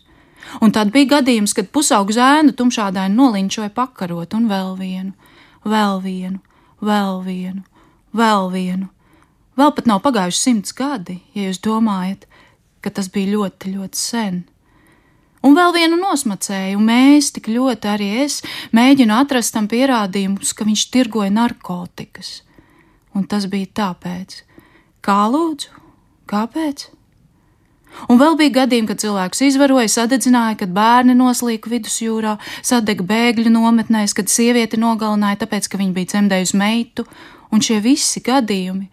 Un 0.64 0.72
tad 0.72 0.90
bija 0.92 1.18
gadījums, 1.18 1.52
kad 1.56 1.68
pusaugu 1.72 2.16
zēnu 2.16 2.54
tumšādaini 2.56 3.16
nolinčoja 3.16 3.70
pakarot, 3.76 4.32
un 4.36 4.48
vēl 4.48 4.72
vienu, 4.80 5.12
vēl 5.68 6.00
vienu, 6.04 6.40
vēl 6.80 7.20
vienu, 7.24 7.64
vēl 8.16 8.50
vienu. 8.52 8.88
Vēl 9.54 9.70
pat 9.76 9.88
nav 9.88 10.00
pagājuši 10.04 10.40
simts 10.40 10.74
gadi, 10.76 11.20
ja 11.36 11.48
jūs 11.48 11.60
domājat, 11.64 12.24
ka 12.80 12.90
tas 12.90 13.12
bija 13.12 13.36
ļoti, 13.36 13.76
ļoti 13.76 14.00
sen. 14.00 14.42
Un 15.44 15.52
vēl 15.58 15.74
vienu 15.76 15.98
nosmacēju, 16.00 16.80
mēs 16.80 17.34
tik 17.36 17.50
ļoti 17.52 17.90
arī 17.92 18.08
es 18.24 18.40
mēģinu 18.72 19.12
atrast 19.18 19.52
tam 19.56 19.68
pierādījumus, 19.68 20.54
ka 20.56 20.64
viņš 20.64 20.88
tirgoja 20.94 21.34
narkotikas. 21.34 22.40
Un 23.14 23.28
tas 23.30 23.44
bija 23.52 23.68
tāpēc, 23.84 24.40
Kā 25.04 25.26
lūdzu? 25.28 25.68
Kāpēc? 26.30 26.86
Un 28.08 28.18
vēl 28.18 28.38
bija 28.40 28.54
gadījumi, 28.62 28.88
kad 28.88 29.02
cilvēks 29.02 29.42
izvaroja, 29.44 29.90
sadedzināja, 29.92 30.56
kad 30.62 30.72
bērni 30.74 31.14
noslīka 31.18 31.68
vidusjūrā, 31.70 32.38
sadega 32.64 33.04
bēgļu 33.06 33.52
nometnēs, 33.52 34.16
kad 34.16 34.32
sievieti 34.32 34.80
nogalināja 34.80 35.42
tāpēc, 35.44 35.68
ka 35.68 35.78
viņa 35.78 35.94
bija 35.98 36.10
dzemdējusi 36.14 36.58
meitu, 36.58 37.04
un 37.52 37.62
šie 37.62 37.78
visi 37.84 38.24
gadījumi 38.24 38.88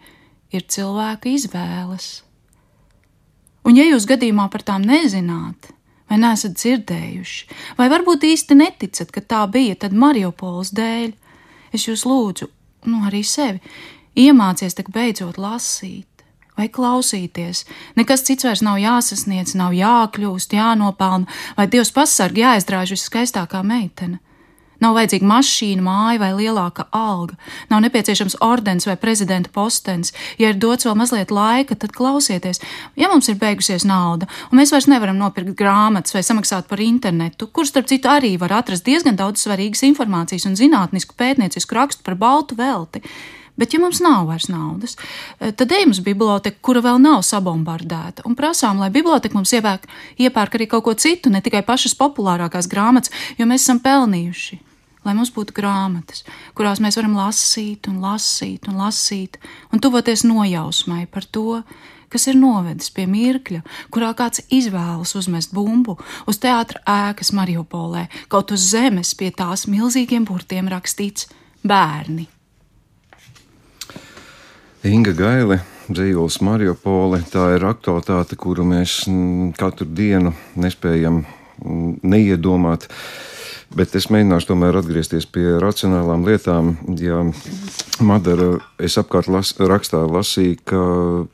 ir 0.52 0.68
cilvēka 0.68 1.32
izvēles. 1.32 2.10
Un 3.64 3.80
ja 3.80 3.88
jūs 3.88 4.04
gadījumā 4.10 4.50
par 4.52 4.66
tām 4.68 4.84
nezināt, 4.84 5.72
vai 6.12 6.20
neesat 6.20 6.58
dzirdējuši, 6.60 7.48
vai 7.78 7.88
varbūt 7.88 8.28
īsti 8.28 8.58
neticat, 8.58 9.10
ka 9.14 9.24
tā 9.24 9.42
bija, 9.48 9.78
tad 9.80 9.96
Mariupols 9.96 10.74
dēļ, 10.76 11.10
es 11.72 11.88
jūs 11.88 12.04
lūdzu, 12.08 12.50
nu 12.92 13.04
arī 13.08 13.24
sevi, 13.24 13.62
Iemācies 14.12 14.74
tak 14.76 14.90
beidzot 14.92 15.38
lasīt 15.40 16.04
vai 16.52 16.66
klausīties. 16.68 17.62
Nekas 17.96 18.26
cits 18.26 18.44
vairs 18.44 18.60
nav 18.60 18.76
jāsasniedz, 18.76 19.54
nav 19.56 19.72
jākļūst, 19.72 20.52
jānopelna, 20.52 21.24
vai 21.56 21.64
Dievs 21.72 21.94
pasargi 21.96 22.44
jāizdrāž 22.44 22.92
viskaistākā 22.92 23.62
meitene. 23.64 24.20
Nav 24.82 24.96
vajadzīga 24.98 25.28
mašīna, 25.30 25.82
māja 25.84 26.20
vai 26.22 26.30
lielāka 26.34 26.88
alga. 26.96 27.36
Nav 27.70 27.84
nepieciešams 27.84 28.40
ordens 28.42 28.88
vai 28.88 28.96
prezidenta 28.98 29.52
postens. 29.54 30.10
Ja 30.40 30.50
ir 30.50 30.58
dots 30.58 30.88
vēl 30.88 30.96
mazliet 30.98 31.30
laika, 31.34 31.76
tad 31.78 31.94
klausieties. 31.94 32.62
Ja 32.98 33.10
mums 33.12 33.30
ir 33.30 33.38
beigusies 33.38 33.86
nauda, 33.88 34.26
un 34.50 34.58
mēs 34.58 34.74
vairs 34.74 34.88
nevaram 34.90 35.20
nopirkt 35.20 35.54
grāmatas 35.58 36.16
vai 36.16 36.24
samaksāt 36.26 36.66
par 36.70 36.82
internetu, 36.82 37.46
kur 37.46 37.68
starp 37.68 37.86
citu 37.90 38.10
arī 38.10 38.34
var 38.40 38.58
atrast 38.58 38.88
diezgan 38.88 39.18
daudz 39.18 39.44
svarīgas 39.46 39.84
informācijas 39.86 40.48
un 40.50 40.58
zinātnisku 40.58 41.14
pētniecisku 41.18 41.78
rakstu 41.78 42.02
par 42.06 42.18
baltu 42.18 42.58
velti. 42.58 43.04
Bet, 43.56 43.74
ja 43.74 43.80
mums 43.82 44.00
nav 44.00 44.30
vairs 44.30 44.48
naudas, 44.48 44.96
tad 45.38 45.72
ejam 45.76 45.92
uz 45.92 46.00
biblioteku, 46.00 46.56
kura 46.64 46.80
vēl 46.86 46.96
nav 47.04 47.20
sabombardēta, 47.28 48.24
un 48.24 48.36
prasām, 48.38 48.80
lai 48.80 48.88
biblioteka 48.94 49.36
mums 49.36 49.52
iepērk, 49.52 49.84
iepērk 50.24 50.56
arī 50.56 50.70
kaut 50.72 50.86
ko 50.88 50.96
citu, 50.96 51.28
ne 51.30 51.44
tikai 51.44 51.60
pašas 51.66 51.92
populārākās 52.00 52.70
grāmatas, 52.72 53.12
jo 53.36 53.46
mēs 53.46 53.66
esam 53.66 53.82
pelnījuši. 53.84 54.71
Lai 55.02 55.16
mums 55.18 55.32
būtu 55.34 55.54
grāmatas, 55.56 56.22
kurās 56.54 56.78
mēs 56.82 56.94
varam 56.98 57.16
lasīt, 57.18 57.88
un 57.90 57.98
lasīt, 58.04 58.68
un 58.70 58.78
lasīt, 58.78 59.40
un 59.74 59.82
tuvoties 59.82 60.22
nojausmai 60.28 61.08
par 61.10 61.26
to, 61.26 61.62
kas 62.12 62.28
ir 62.30 62.36
novedis 62.38 62.92
pie 62.94 63.08
mirkļa, 63.10 63.62
kurā 63.90 64.12
kāds 64.14 64.44
izvēlas 64.52 65.16
uzmest 65.18 65.54
bumbu 65.56 65.96
uz 66.30 66.38
teātra 66.42 66.82
ēkas 67.10 67.32
Mariupolē, 67.34 68.06
kaut 68.30 68.52
uz 68.54 68.68
zemes 68.74 69.14
pie 69.18 69.32
tās 69.34 69.66
milzīgiem 69.70 70.28
burtiem 70.28 70.70
rakstīts 70.70 71.30
bērni. 71.66 72.28
Inga 74.86 75.12
Gaile, 75.14 75.60
dzīvos 75.90 76.40
Mariupolē, 76.42 77.22
tā 77.30 77.52
ir 77.56 77.66
aktualitāte, 77.68 78.38
kuru 78.38 78.66
mēs 78.66 79.04
katru 79.58 79.86
dienu 79.86 80.34
nespējam 80.58 81.22
neiedomāt. 82.02 82.88
Bet 83.72 83.94
es 83.96 84.10
mēģināšu 84.12 84.50
tomēr 84.50 84.76
atgriezties 84.82 85.24
pie 85.32 85.46
racionālām 85.62 86.26
lietām. 86.28 86.74
Ja 87.00 87.22
Madara, 88.04 88.58
es 88.82 88.98
apkārt 89.00 89.30
las, 89.32 89.54
rakstā 89.56 90.02
lasīju, 90.04 90.58
ka 90.68 90.82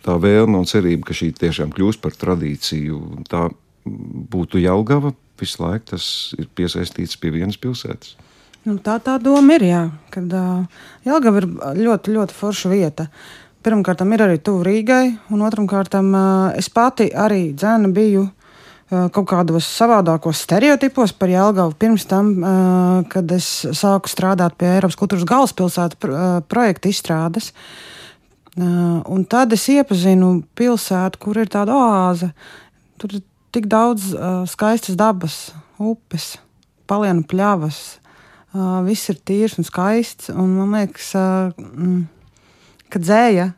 tā 0.07 0.15
vēlme 0.23 0.61
un 0.61 0.69
cerība, 0.69 1.09
ka 1.09 1.17
šī 1.19 1.33
tiešām 1.39 1.73
kļūs 1.75 1.99
par 2.03 2.15
tradīciju, 2.19 3.01
tā 3.31 3.49
būtu 3.89 4.63
Jelgava 4.63 5.15
visu 5.41 5.63
laiku, 5.65 5.95
tas 5.95 6.07
ir 6.39 6.47
piesaistīts 6.59 7.19
pie 7.19 7.33
vienas 7.35 7.59
pilsētas. 7.59 8.15
Nu, 8.67 8.77
tā 8.83 8.99
tā 9.03 9.17
doma 9.23 9.57
ir, 9.57 9.67
jā, 9.67 9.83
kad 10.15 10.33
uh, 10.35 10.87
Jelgava 11.07 11.43
ir 11.43 11.49
ļoti, 11.79 12.15
ļoti 12.19 12.39
forša 12.39 12.71
vieta. 12.71 13.09
Pirmkārt, 13.67 14.03
ir 14.07 14.23
arī 14.23 14.39
tuvu 14.39 14.63
Rīgai, 14.67 15.05
un 15.35 15.43
otrām 15.47 15.67
kārtām 15.71 16.13
uh, 16.15 16.51
es 16.59 16.71
pati 16.71 17.11
arī 17.11 17.49
dzēna 17.59 17.91
biju 17.95 18.29
kaut 18.89 19.27
kādos 19.29 19.67
savādākos 19.69 20.41
stereotipos 20.47 21.13
par 21.13 21.29
Jelgavu. 21.29 21.75
Pirms 21.77 22.07
tam, 22.09 22.31
uh, 22.41 23.03
kad 23.13 23.29
es 23.37 23.47
sāku 23.77 24.09
strādāt 24.09 24.57
pie 24.57 24.71
Eiropas 24.79 24.97
kultūras 24.97 25.29
galvaspilsētas 25.29 26.09
uh, 26.09 26.41
projekta 26.49 26.89
izstrādes, 26.89 27.53
un 28.59 29.23
tad 29.31 29.53
es 29.55 29.69
iepazinu 29.71 30.41
pilsētu, 30.59 31.21
kur 31.23 31.39
ir 31.39 31.47
tāda 31.47 31.77
oāze. 31.79 32.33
Tur 32.99 33.13
ir 33.15 33.21
tik 33.55 33.69
daudz 33.71 34.09
skaistas 34.51 34.97
dabas, 34.99 35.37
upes, 35.79 36.33
palienu 36.91 37.23
pļavas 37.23 37.79
viss 38.83 39.13
ir 39.13 39.21
tīrs 39.23 39.55
un 39.63 39.69
skaists. 39.69 40.33
Un 40.35 40.57
man 40.57 40.75
liekas, 40.75 41.13
mm, 41.15 42.03
ka 42.91 42.99
dzēja 42.99 43.53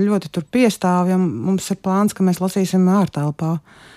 ļoti 0.00 0.32
tur 0.32 0.48
piestāv, 0.48 1.12
ja 1.12 1.20
mums 1.20 1.68
ir 1.68 1.82
plāns, 1.84 2.16
ka 2.16 2.24
mēs 2.24 2.40
lasīsim 2.40 2.88
ārtelpā. 2.88 3.58
Uh, 3.58 3.91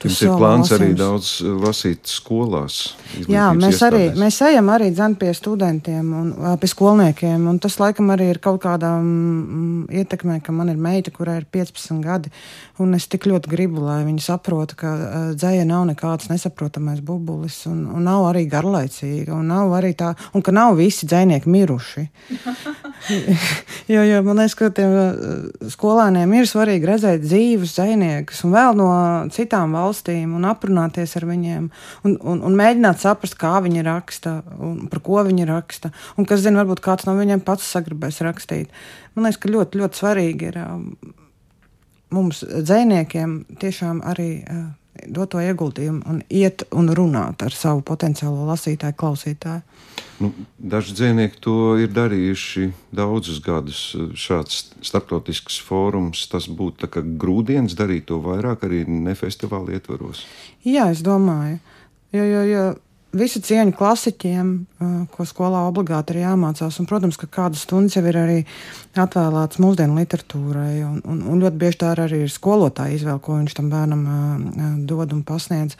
Jums 0.00 0.20
ir 0.24 0.30
plāns 0.32 0.70
arī 0.72 0.90
daudz 0.96 1.28
eh, 1.44 1.50
lasīt 1.60 2.08
skolās. 2.08 2.78
Jā, 3.28 3.50
mēs 3.52 3.74
iestādēs. 3.74 4.12
arī 4.14 4.22
mēs 4.22 4.38
ejam 4.46 4.70
arī 4.72 4.88
dzan 4.94 5.16
pie 5.20 5.32
studentiem 5.36 6.12
un 6.16 6.30
pie 6.62 6.70
skolniekiem. 6.70 7.44
Un 7.50 7.58
tas 7.60 7.76
laikam 7.82 8.08
arī 8.14 8.30
ir 8.32 8.40
kaut 8.40 8.62
kādā 8.64 8.94
mm, 8.96 9.90
ietekmē, 10.00 10.38
ka 10.46 10.54
man 10.56 10.72
ir 10.72 10.80
meita, 10.80 11.12
kurai 11.12 11.40
ir 11.42 11.46
15 11.52 12.00
gadi. 12.04 12.32
Un 12.80 12.96
es 12.96 13.04
tik 13.12 13.26
ļoti 13.28 13.50
gribu, 13.52 13.82
lai 13.84 13.98
viņi 14.06 14.24
saprotu, 14.24 14.78
ka 14.80 14.94
uh, 14.94 15.26
dzēja 15.36 15.66
nav 15.68 15.84
nekāds 15.90 16.30
nesaprotamais 16.30 17.02
bubulis. 17.04 17.58
Un, 17.68 17.82
un 17.92 18.06
nav 18.08 18.30
arī 18.30 18.46
garlaicīga. 18.48 19.34
Un, 19.36 19.50
nav 19.52 19.74
arī 19.76 19.92
tā, 19.98 20.14
un 20.32 20.46
ka 20.46 20.54
nav 20.54 20.78
visi 20.80 21.08
dzēnieki 21.10 21.50
miruši. 21.50 22.06
jo, 23.92 24.00
jo 24.06 24.24
man 24.24 24.40
liekas, 24.40 24.56
ka 24.56 24.72
tiem 24.80 24.96
skolēniem 25.74 26.38
ir 26.38 26.48
svarīgi 26.48 26.88
redzēt 26.88 27.26
dzīvus 27.26 27.76
dzēniekus 27.76 28.44
un 28.46 28.56
vēl 28.56 28.80
no 28.80 28.90
citām 29.34 29.76
valstīm 29.76 29.89
valstīm 29.90 30.34
un 30.38 30.46
aprunāties 30.48 31.16
ar 31.18 31.26
viņiem 31.28 31.68
un, 32.06 32.16
un, 32.16 32.42
un 32.46 32.58
mēģināt 32.58 33.02
saprast, 33.02 33.36
kā 33.40 33.58
viņi 33.64 33.84
raksta 33.86 34.40
un 34.58 34.86
par 34.90 35.02
ko 35.06 35.20
viņi 35.26 35.48
raksta. 35.50 35.92
Un 36.16 36.28
kas 36.28 36.44
zina, 36.44 36.62
varbūt 36.62 36.82
kāds 36.84 37.08
no 37.08 37.16
viņiem 37.18 37.44
pats 37.44 37.68
sagribēs 37.74 38.22
rakstīt. 38.24 38.70
Man 39.14 39.26
liekas, 39.26 39.40
ka 39.42 39.52
ļoti, 39.52 39.80
ļoti 39.82 40.00
svarīgi 40.00 40.50
ir 40.52 40.60
um, 40.64 40.90
mums, 42.14 42.44
dziniekiem, 42.44 43.40
tiešām 43.60 44.04
arī. 44.06 44.30
Uh, 45.00 45.08
dot 45.08 45.32
to 45.34 45.40
ieguldījumu 45.42 46.02
un 46.10 46.20
iet 46.28 46.64
un 46.76 46.90
runāt 46.96 47.42
ar 47.44 47.54
savu 47.54 47.82
potenciālo 47.86 48.46
lasītāju, 48.48 48.96
klausītāju. 49.00 49.62
Nu, 50.20 50.32
daži 50.58 50.94
dzīsnieki 50.98 51.40
to 51.40 51.56
ir 51.80 51.92
darījuši 51.96 52.66
daudzus 52.96 53.40
gadus. 53.44 53.80
Šāds 54.20 54.66
starptautisks 54.84 55.56
fórums, 55.64 56.26
tas 56.28 56.48
būtu 56.48 56.90
grūdienis 57.20 57.76
darīt 57.78 58.10
to 58.10 58.20
vairāk 58.24 58.66
arī 58.68 58.84
nefestivāla 58.88 59.78
ietvaros. 59.78 60.26
Jā, 60.66 60.90
es 60.92 61.00
domāju. 61.06 61.58
Jo, 62.12 62.26
jo, 62.26 62.44
jo 62.50 62.64
visu 63.16 63.40
cieņu 63.42 63.74
klasiķiem, 63.78 64.50
ko 65.10 65.26
skolā 65.26 65.64
obligāti 65.68 66.14
ir 66.14 66.22
jāmācās. 66.24 66.78
Un, 66.80 66.88
protams, 66.90 67.18
ka 67.20 67.28
kādas 67.30 67.64
stundas 67.66 67.96
jau 67.96 68.04
ir 68.06 68.18
arī 68.20 68.38
atvēlētas 68.98 69.60
mūsdienu 69.62 69.98
literatūrai. 69.98 70.74
Un, 70.86 71.00
un, 71.04 71.24
un 71.32 71.42
ļoti 71.42 71.60
bieži 71.60 71.80
tā 71.82 71.92
arī 71.96 72.22
ir 72.24 72.32
skolotāja 72.32 72.96
izvēle, 72.98 73.22
ko 73.24 73.40
viņš 73.40 73.58
tam 73.58 73.70
bērnam 73.72 74.06
dod 74.88 75.16
un 75.16 75.24
pasniedz. 75.26 75.76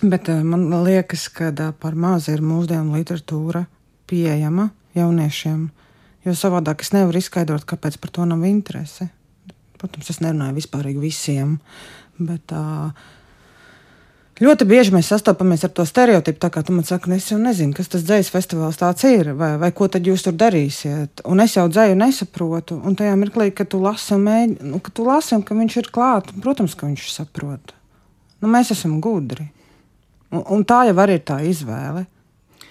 Bet 0.00 0.30
man 0.32 0.70
liekas, 0.86 1.28
ka 1.28 1.52
par 1.76 1.98
maz 1.98 2.30
ir 2.32 2.40
mūsdienu 2.40 2.96
literatūra 2.96 3.66
pieejama 4.08 4.70
jauniešiem. 4.96 5.68
Jo 6.24 6.36
savādāk 6.36 6.84
es 6.84 6.92
nevaru 6.92 7.20
izskaidrot, 7.20 7.64
kāpēc 7.68 7.96
par 8.00 8.12
to 8.12 8.26
nav 8.28 8.44
interese. 8.48 9.08
Protams, 9.80 10.10
es 10.12 10.20
nerunāju 10.20 10.58
vispārīgi 10.58 11.00
visiem, 11.00 11.54
bet 12.20 12.52
uh, 12.52 12.90
Ļoti 14.40 14.64
bieži 14.64 14.94
mēs 14.94 15.10
sastopamies 15.12 15.66
ar 15.66 15.72
to 15.76 15.84
stereotipu, 15.84 16.40
tā 16.40 16.48
kā 16.52 16.62
tu 16.64 16.72
man 16.72 16.86
saki, 16.88 17.10
nu 17.12 17.18
es 17.20 17.26
jau 17.28 17.36
nezinu, 17.36 17.74
kas 17.76 17.90
tas 17.92 18.06
dzīs 18.08 18.30
festivāls 18.32 18.78
tāds 18.80 19.04
ir, 19.04 19.34
vai, 19.36 19.50
vai 19.60 19.68
ko 19.76 19.84
tad 19.92 20.06
jūs 20.08 20.24
tur 20.24 20.32
darīsiet. 20.40 21.20
Un 21.28 21.44
es 21.44 21.58
jau 21.58 21.66
dzēju 21.68 21.98
nesaprotu, 22.00 22.78
un 22.80 22.96
tajā 22.96 23.18
mirklī, 23.20 23.50
kad 23.52 23.68
tu 23.68 23.82
lasi 23.84 24.14
un 24.16 24.24
mēģini, 24.24 24.70
nu, 24.72 24.80
ka 24.80 24.94
tu 24.96 25.04
lasi 25.04 25.36
un 25.36 25.44
ka 25.44 25.58
viņš 25.58 25.76
ir 25.82 25.90
klāt, 25.92 26.32
protams, 26.40 26.72
ka 26.72 26.88
viņš 26.88 27.10
saprot. 27.12 27.74
Nu, 28.40 28.48
mēs 28.48 28.72
esam 28.72 28.96
gudri. 29.04 29.50
Un, 30.32 30.46
un 30.56 30.64
tā 30.64 30.86
jau 30.88 30.96
arī 31.04 31.20
ir 31.20 31.26
tā 31.28 31.42
izvēle. 31.44 32.06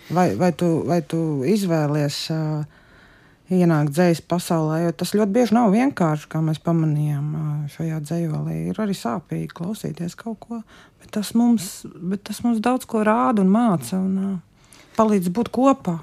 Vai, 0.10 0.32
vai, 0.42 0.50
tu, 0.58 0.72
vai 0.90 1.04
tu 1.06 1.22
izvēlies 1.46 2.24
uh, 2.34 2.66
ienākt 3.54 3.94
dzīslu 3.94 4.26
pasaulē, 4.30 4.84
jo 4.84 4.94
tas 4.98 5.14
ļoti 5.14 5.34
bieži 5.34 5.56
nav 5.58 5.70
vienkārši, 5.74 6.30
kā 6.30 6.42
mēs 6.46 6.62
pamanījām 6.66 7.30
šajā 7.74 8.00
dzīslī. 8.06 8.58
Ir 8.72 8.82
arī 8.82 8.98
sāpīgi 8.98 9.50
klausīties 9.58 10.18
kaut 10.20 10.40
ko, 10.42 10.62
tas 11.14 11.34
mums, 11.38 11.72
tas 12.26 12.44
mums 12.46 12.62
daudz 12.64 12.88
ko 12.90 13.04
rāda 13.06 13.44
un 13.44 13.50
māca 13.54 13.98
un 14.00 14.38
palīdz 14.98 15.32
būt 15.36 15.52
kopā. 15.56 16.00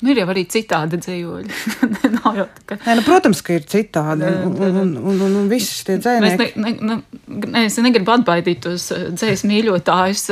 Nu, 0.00 0.14
ir 0.14 0.22
jau 0.22 0.30
arī 0.32 0.46
citādi 0.48 0.96
dzīvoļi. 0.96 1.56
Nav 2.16 2.38
jau 2.38 2.46
tā, 2.48 2.62
ka... 2.70 2.78
Nē, 2.86 2.94
nu, 2.96 3.04
protams, 3.04 3.42
ka 3.44 3.58
ir 3.58 3.66
citādi. 3.68 4.30
Un, 4.48 4.54
un, 4.56 4.78
un, 4.80 4.92
un, 4.96 5.24
un, 5.26 5.38
un 5.42 5.50
visi 5.50 5.82
šie 5.82 5.98
dzēnieki. 6.00 6.52
Ne, 6.56 6.72
ne, 6.80 6.96
ne, 7.28 7.64
es 7.66 7.76
negribu 7.84 8.14
atbaidīt 8.14 8.62
tos 8.64 8.88
dzēs 9.12 9.44
mīļotājus 9.50 10.28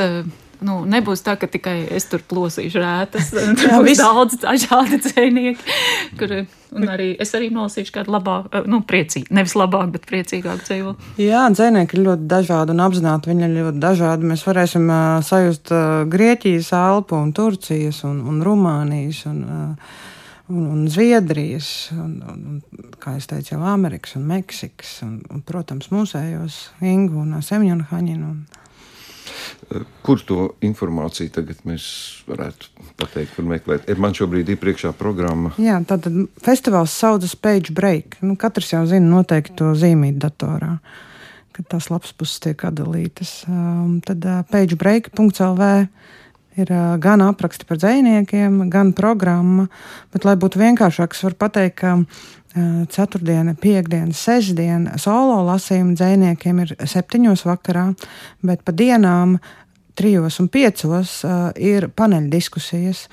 nu, 0.65 0.79
nebūs 0.89 1.23
tā, 1.27 1.35
ka 1.39 1.49
tikai 1.51 1.77
es 1.95 2.09
tur 2.11 2.23
plosīšu 2.29 2.83
rētas. 2.83 3.31
Tur 3.61 3.85
būs 3.85 4.01
daudz 4.01 4.39
dažādi 4.43 5.01
dzēnieki. 5.05 5.77
Kur, 6.19 6.35
un 6.75 6.89
arī 6.91 7.09
es 7.21 7.33
arī 7.37 7.51
nolasīšu 7.55 7.95
kādu 7.95 8.13
labāku, 8.15 8.63
nu, 8.71 8.81
priecīgu, 8.89 9.33
nevis 9.35 9.55
labāku, 9.59 9.95
bet 9.97 10.07
priecīgāku 10.11 10.67
dzīvokli. 10.67 11.15
Jā, 11.25 11.47
dzēnieki 11.55 11.99
ir 11.99 12.05
ļoti 12.07 12.29
dažādi 12.31 12.75
un 12.75 12.85
apzināti 12.85 13.33
viņi 13.33 13.49
ir 13.49 13.57
ļoti 13.57 13.83
dažādi. 13.83 14.29
Mēs 14.33 14.45
varēsim 14.49 14.87
uh, 14.91 15.01
sajust 15.25 15.73
uh, 15.75 16.05
Grieķijas, 16.11 16.73
Alpu 16.77 17.19
un 17.19 17.33
Turcijas 17.37 18.05
un, 18.09 18.23
un 18.29 18.45
Rumānijas. 18.45 19.25
Un, 19.33 19.43
uh, 19.49 19.97
Un, 20.49 20.63
un 20.73 20.87
Zviedrijas, 20.89 21.91
un, 21.93 22.13
un, 22.25 22.61
kā 22.97 23.19
jau 23.19 23.27
teicu, 23.35 23.51
jau 23.51 23.67
Amerikas 23.69 24.15
un 24.17 24.23
Meksikas, 24.31 24.95
un, 25.05 25.19
un 25.29 25.43
protams, 25.45 25.91
mūsējos 25.93 26.57
Ingu 26.89 27.21
un 27.21 27.35
un 27.37 27.83
Haņinu. 27.91 28.31
Un, 28.31 28.47
Kur 30.07 30.23
to 30.25 30.51
informāciju 30.65 31.33
tagad 31.35 31.61
mēs 31.69 31.89
varētu 32.29 32.87
pateikt, 33.01 33.35
kur 33.37 33.49
meklēt? 33.49 33.91
Man 34.01 34.17
šobrīd 34.17 34.53
ir 34.53 34.61
priekšā 34.61 34.95
programma. 34.99 35.53
Jā, 35.61 35.81
tātad 35.89 36.17
festivāls 36.45 36.95
saucas 36.95 37.37
Page 37.37 37.75
Break. 37.77 38.21
Nu, 38.25 38.37
katrs 38.41 38.73
jau 38.73 38.85
zina 38.89 39.09
noteikti 39.11 39.59
to 39.61 39.75
zīmīt 39.79 40.21
datorā, 40.23 40.79
kad 41.57 41.69
tās 41.75 41.91
lapas 41.93 42.15
puses 42.17 42.41
tiek 42.45 42.65
atdalītas. 42.69 43.43
Um, 43.51 43.99
tad 44.05 44.25
uh, 44.25 44.41
pagebreak.lv 44.53 45.69
Ir 46.59 46.71
gan 46.99 47.23
apraksti 47.23 47.69
par 47.69 47.79
dziniekiem, 47.79 48.65
gan 48.73 48.91
programma. 48.97 49.69
Bet, 50.11 50.25
lai 50.27 50.35
būtu 50.35 50.59
vienkāršāks, 50.59 51.21
var 51.29 51.37
pateikt, 51.39 51.77
ka 51.79 51.93
ceturtdiena, 52.93 53.55
piekdiena, 53.59 54.15
sestdiena 54.17 54.99
solo 55.01 55.41
lasījuma 55.47 55.97
dziniekiem 55.99 56.63
ir 56.65 56.75
septiņos 56.79 57.45
vakarā, 57.49 57.89
bet 58.43 58.65
pa 58.67 58.75
dienām 58.77 59.39
trijos 59.99 60.39
un 60.43 60.49
piecos 60.53 61.21
ir 61.59 61.89
paneļa 61.95 62.31
diskusijas. 62.33 63.09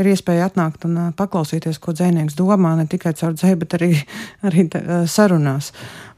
Ir 0.00 0.08
iespēja 0.08 0.46
atnākt 0.48 0.86
un 0.88 1.10
paklausīties, 1.18 1.76
ko 1.76 1.92
dzinieks 1.92 2.36
domā, 2.38 2.70
ne 2.78 2.86
tikai 2.88 3.12
caur 3.18 3.34
dzēju, 3.36 3.58
bet 3.60 3.74
arī, 3.76 3.90
arī 4.48 4.64
sarunās. 5.04 5.72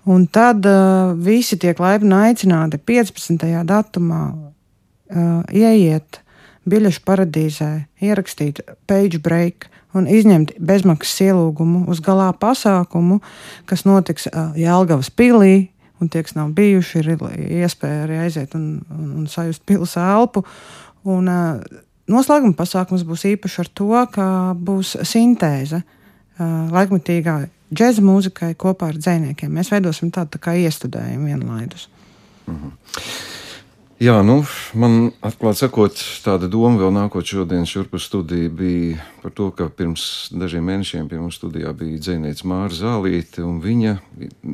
Un 0.05 0.27
tad 0.29 0.67
uh, 0.69 1.15
visi 1.17 1.57
tiek 1.61 1.79
laipni 1.81 2.13
aicināti 2.13 2.79
15. 2.79 3.47
datumā 3.65 4.21
uh, 4.31 5.41
ieiet 5.49 6.21
biļešu 6.69 7.03
paradīzē, 7.07 7.71
ierakstīt 8.05 8.61
page 8.89 9.21
break 9.23 9.69
un 9.95 10.09
izņemt 10.11 10.57
bezmaksas 10.59 11.23
ielūgumu 11.29 11.85
uz 11.91 12.03
galā 12.05 12.31
pasākumu, 12.39 13.21
kas 13.69 13.87
notiks 13.89 14.29
Jēlgavas 14.59 15.13
pilī. 15.15 15.71
Un 16.03 16.11
tie, 16.11 16.25
kas 16.27 16.35
nav 16.35 16.51
bijuši, 16.57 17.01
ir 17.01 17.11
iespēja 17.63 18.01
arī 18.05 18.17
aiziet 18.25 18.57
un, 18.59 18.81
un, 18.93 19.11
un 19.21 19.29
sajust 19.31 19.63
pilsētu 19.65 20.19
elpu. 20.19 20.43
Un, 21.09 21.29
uh, 21.31 21.83
noslēguma 22.11 22.57
pasākums 22.59 23.05
būs 23.07 23.23
īpašs 23.31 23.61
ar 23.63 23.71
to, 23.79 23.91
ka 24.13 24.27
būs 24.59 24.97
sintēze 25.07 25.81
uh, 25.85 26.43
laikmatīgā 26.75 27.37
džēza 27.71 28.05
mūzikai 28.05 28.53
kopā 28.59 28.91
ar 28.91 28.99
dziniekiem. 28.99 29.55
Mēs 29.55 29.71
veidosim 29.73 30.11
tādu 30.15 30.35
tā 30.35 30.43
kā 30.49 30.57
iestudējumu 30.67 31.31
vienlaidus. 31.31 31.89
Mm 32.49 32.59
-hmm. 32.59 33.34
Jā, 34.05 34.19
nu, 34.27 34.43
man 34.77 35.15
atklāti 35.25 35.63
sakot, 35.63 36.01
tāda 36.21 36.49
doma 36.51 36.77
vēl 36.77 36.91
nākot 36.93 37.25
šodien 37.25 37.63
šurpu 37.65 37.97
studiju 38.03 38.51
bija 38.53 39.05
par 39.23 39.33
to, 39.33 39.47
ka 39.55 39.71
pirms 39.73 40.29
dažiem 40.35 40.67
mēnešiem 40.69 41.07
pie 41.09 41.21
mums 41.23 41.39
studijā 41.39 41.71
bija 41.79 42.03
dzēniece 42.03 42.45
Māra 42.51 42.75
Zālīte, 42.75 43.41
un 43.47 43.63
viņa 43.65 43.95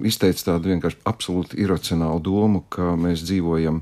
izteica 0.07 0.53
tādu 0.53 0.71
vienkārši 0.71 1.01
absolūti 1.09 1.59
iracionālu 1.65 2.23
domu, 2.29 2.63
ka 2.71 2.93
mēs 3.01 3.25
dzīvojam 3.25 3.81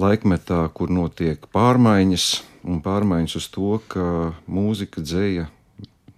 laikmetā, 0.00 0.62
kur 0.72 0.94
notiek 0.94 1.50
pārmaiņas, 1.52 2.28
un 2.64 2.80
pārmaiņas 2.86 3.36
uz 3.42 3.50
to, 3.58 3.74
ka 3.92 4.06
mūzika, 4.48 5.04
dzēja, 5.04 5.50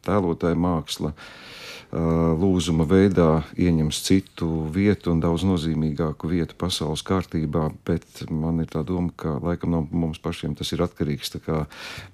tēlotāja 0.06 0.62
māksla, 0.62 1.10
uh, 1.10 1.56
lūzuma 1.92 2.86
veidā 2.88 3.44
ieņems 3.56 4.00
citu 4.06 4.48
vietu 4.74 5.12
un 5.12 5.20
daudz 5.22 5.44
nozīmīgāku 5.46 6.28
vietu 6.30 6.56
pasaules 6.58 7.04
kārtībā, 7.06 7.68
bet 7.86 8.24
man 8.30 8.60
ir 8.64 8.70
tā 8.72 8.82
doma, 8.86 9.12
ka 9.16 9.36
laikam 9.42 9.74
no 9.74 9.82
mums 9.90 10.18
pašiem 10.22 10.56
tas 10.58 10.72
ir 10.74 10.82
atkarīgs. 10.84 11.32
Tā 11.36 11.42
kā 11.44 11.64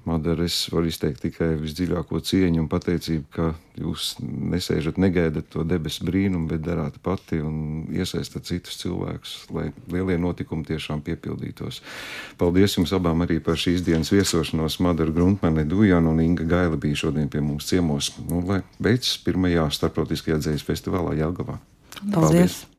Madara, 0.04 0.44
es 0.44 0.66
varu 0.72 0.90
izteikt 0.90 1.22
tikai 1.24 1.54
visdziļāko 1.62 2.20
cieņu 2.20 2.64
un 2.64 2.70
pateicību, 2.72 3.28
ka 3.32 3.52
jūs 3.80 4.18
nesēžat, 4.20 4.98
negaidat 5.00 5.48
to 5.52 5.64
debesu 5.64 6.04
brīnumu, 6.04 6.50
bet 6.50 6.64
darāt 6.66 6.98
pati 7.02 7.40
un 7.40 7.86
iesaistat 7.92 8.44
citus 8.48 8.76
cilvēkus, 8.82 9.34
lai 9.54 9.70
lielie 9.92 10.18
notikumi 10.20 10.66
tiešām 10.68 11.00
piepildītos. 11.06 11.80
Paldies 12.40 12.76
jums 12.76 12.92
abām 12.92 13.24
arī 13.24 13.40
par 13.44 13.56
šīs 13.60 13.84
dienas 13.86 14.12
viesošanos. 14.12 14.80
Madara 14.84 15.14
Gruntmane, 15.14 15.64
Dujana 15.68 16.12
un 16.12 16.20
Inga 16.20 16.44
Gaila 16.48 16.76
bija 16.80 17.04
šodien 17.06 17.30
pie 17.32 17.40
mums 17.40 17.70
ciemos. 17.70 18.12
Nu, 18.28 18.42
lai 18.46 18.60
beidzas 18.82 19.16
pirmajā 19.24 19.61
starptautiskajā 19.70 20.40
dzējas 20.42 20.66
festivālā 20.66 21.14
Jelgavā. 21.20 21.58
Paldies! 22.02 22.14
Paldies. 22.14 22.62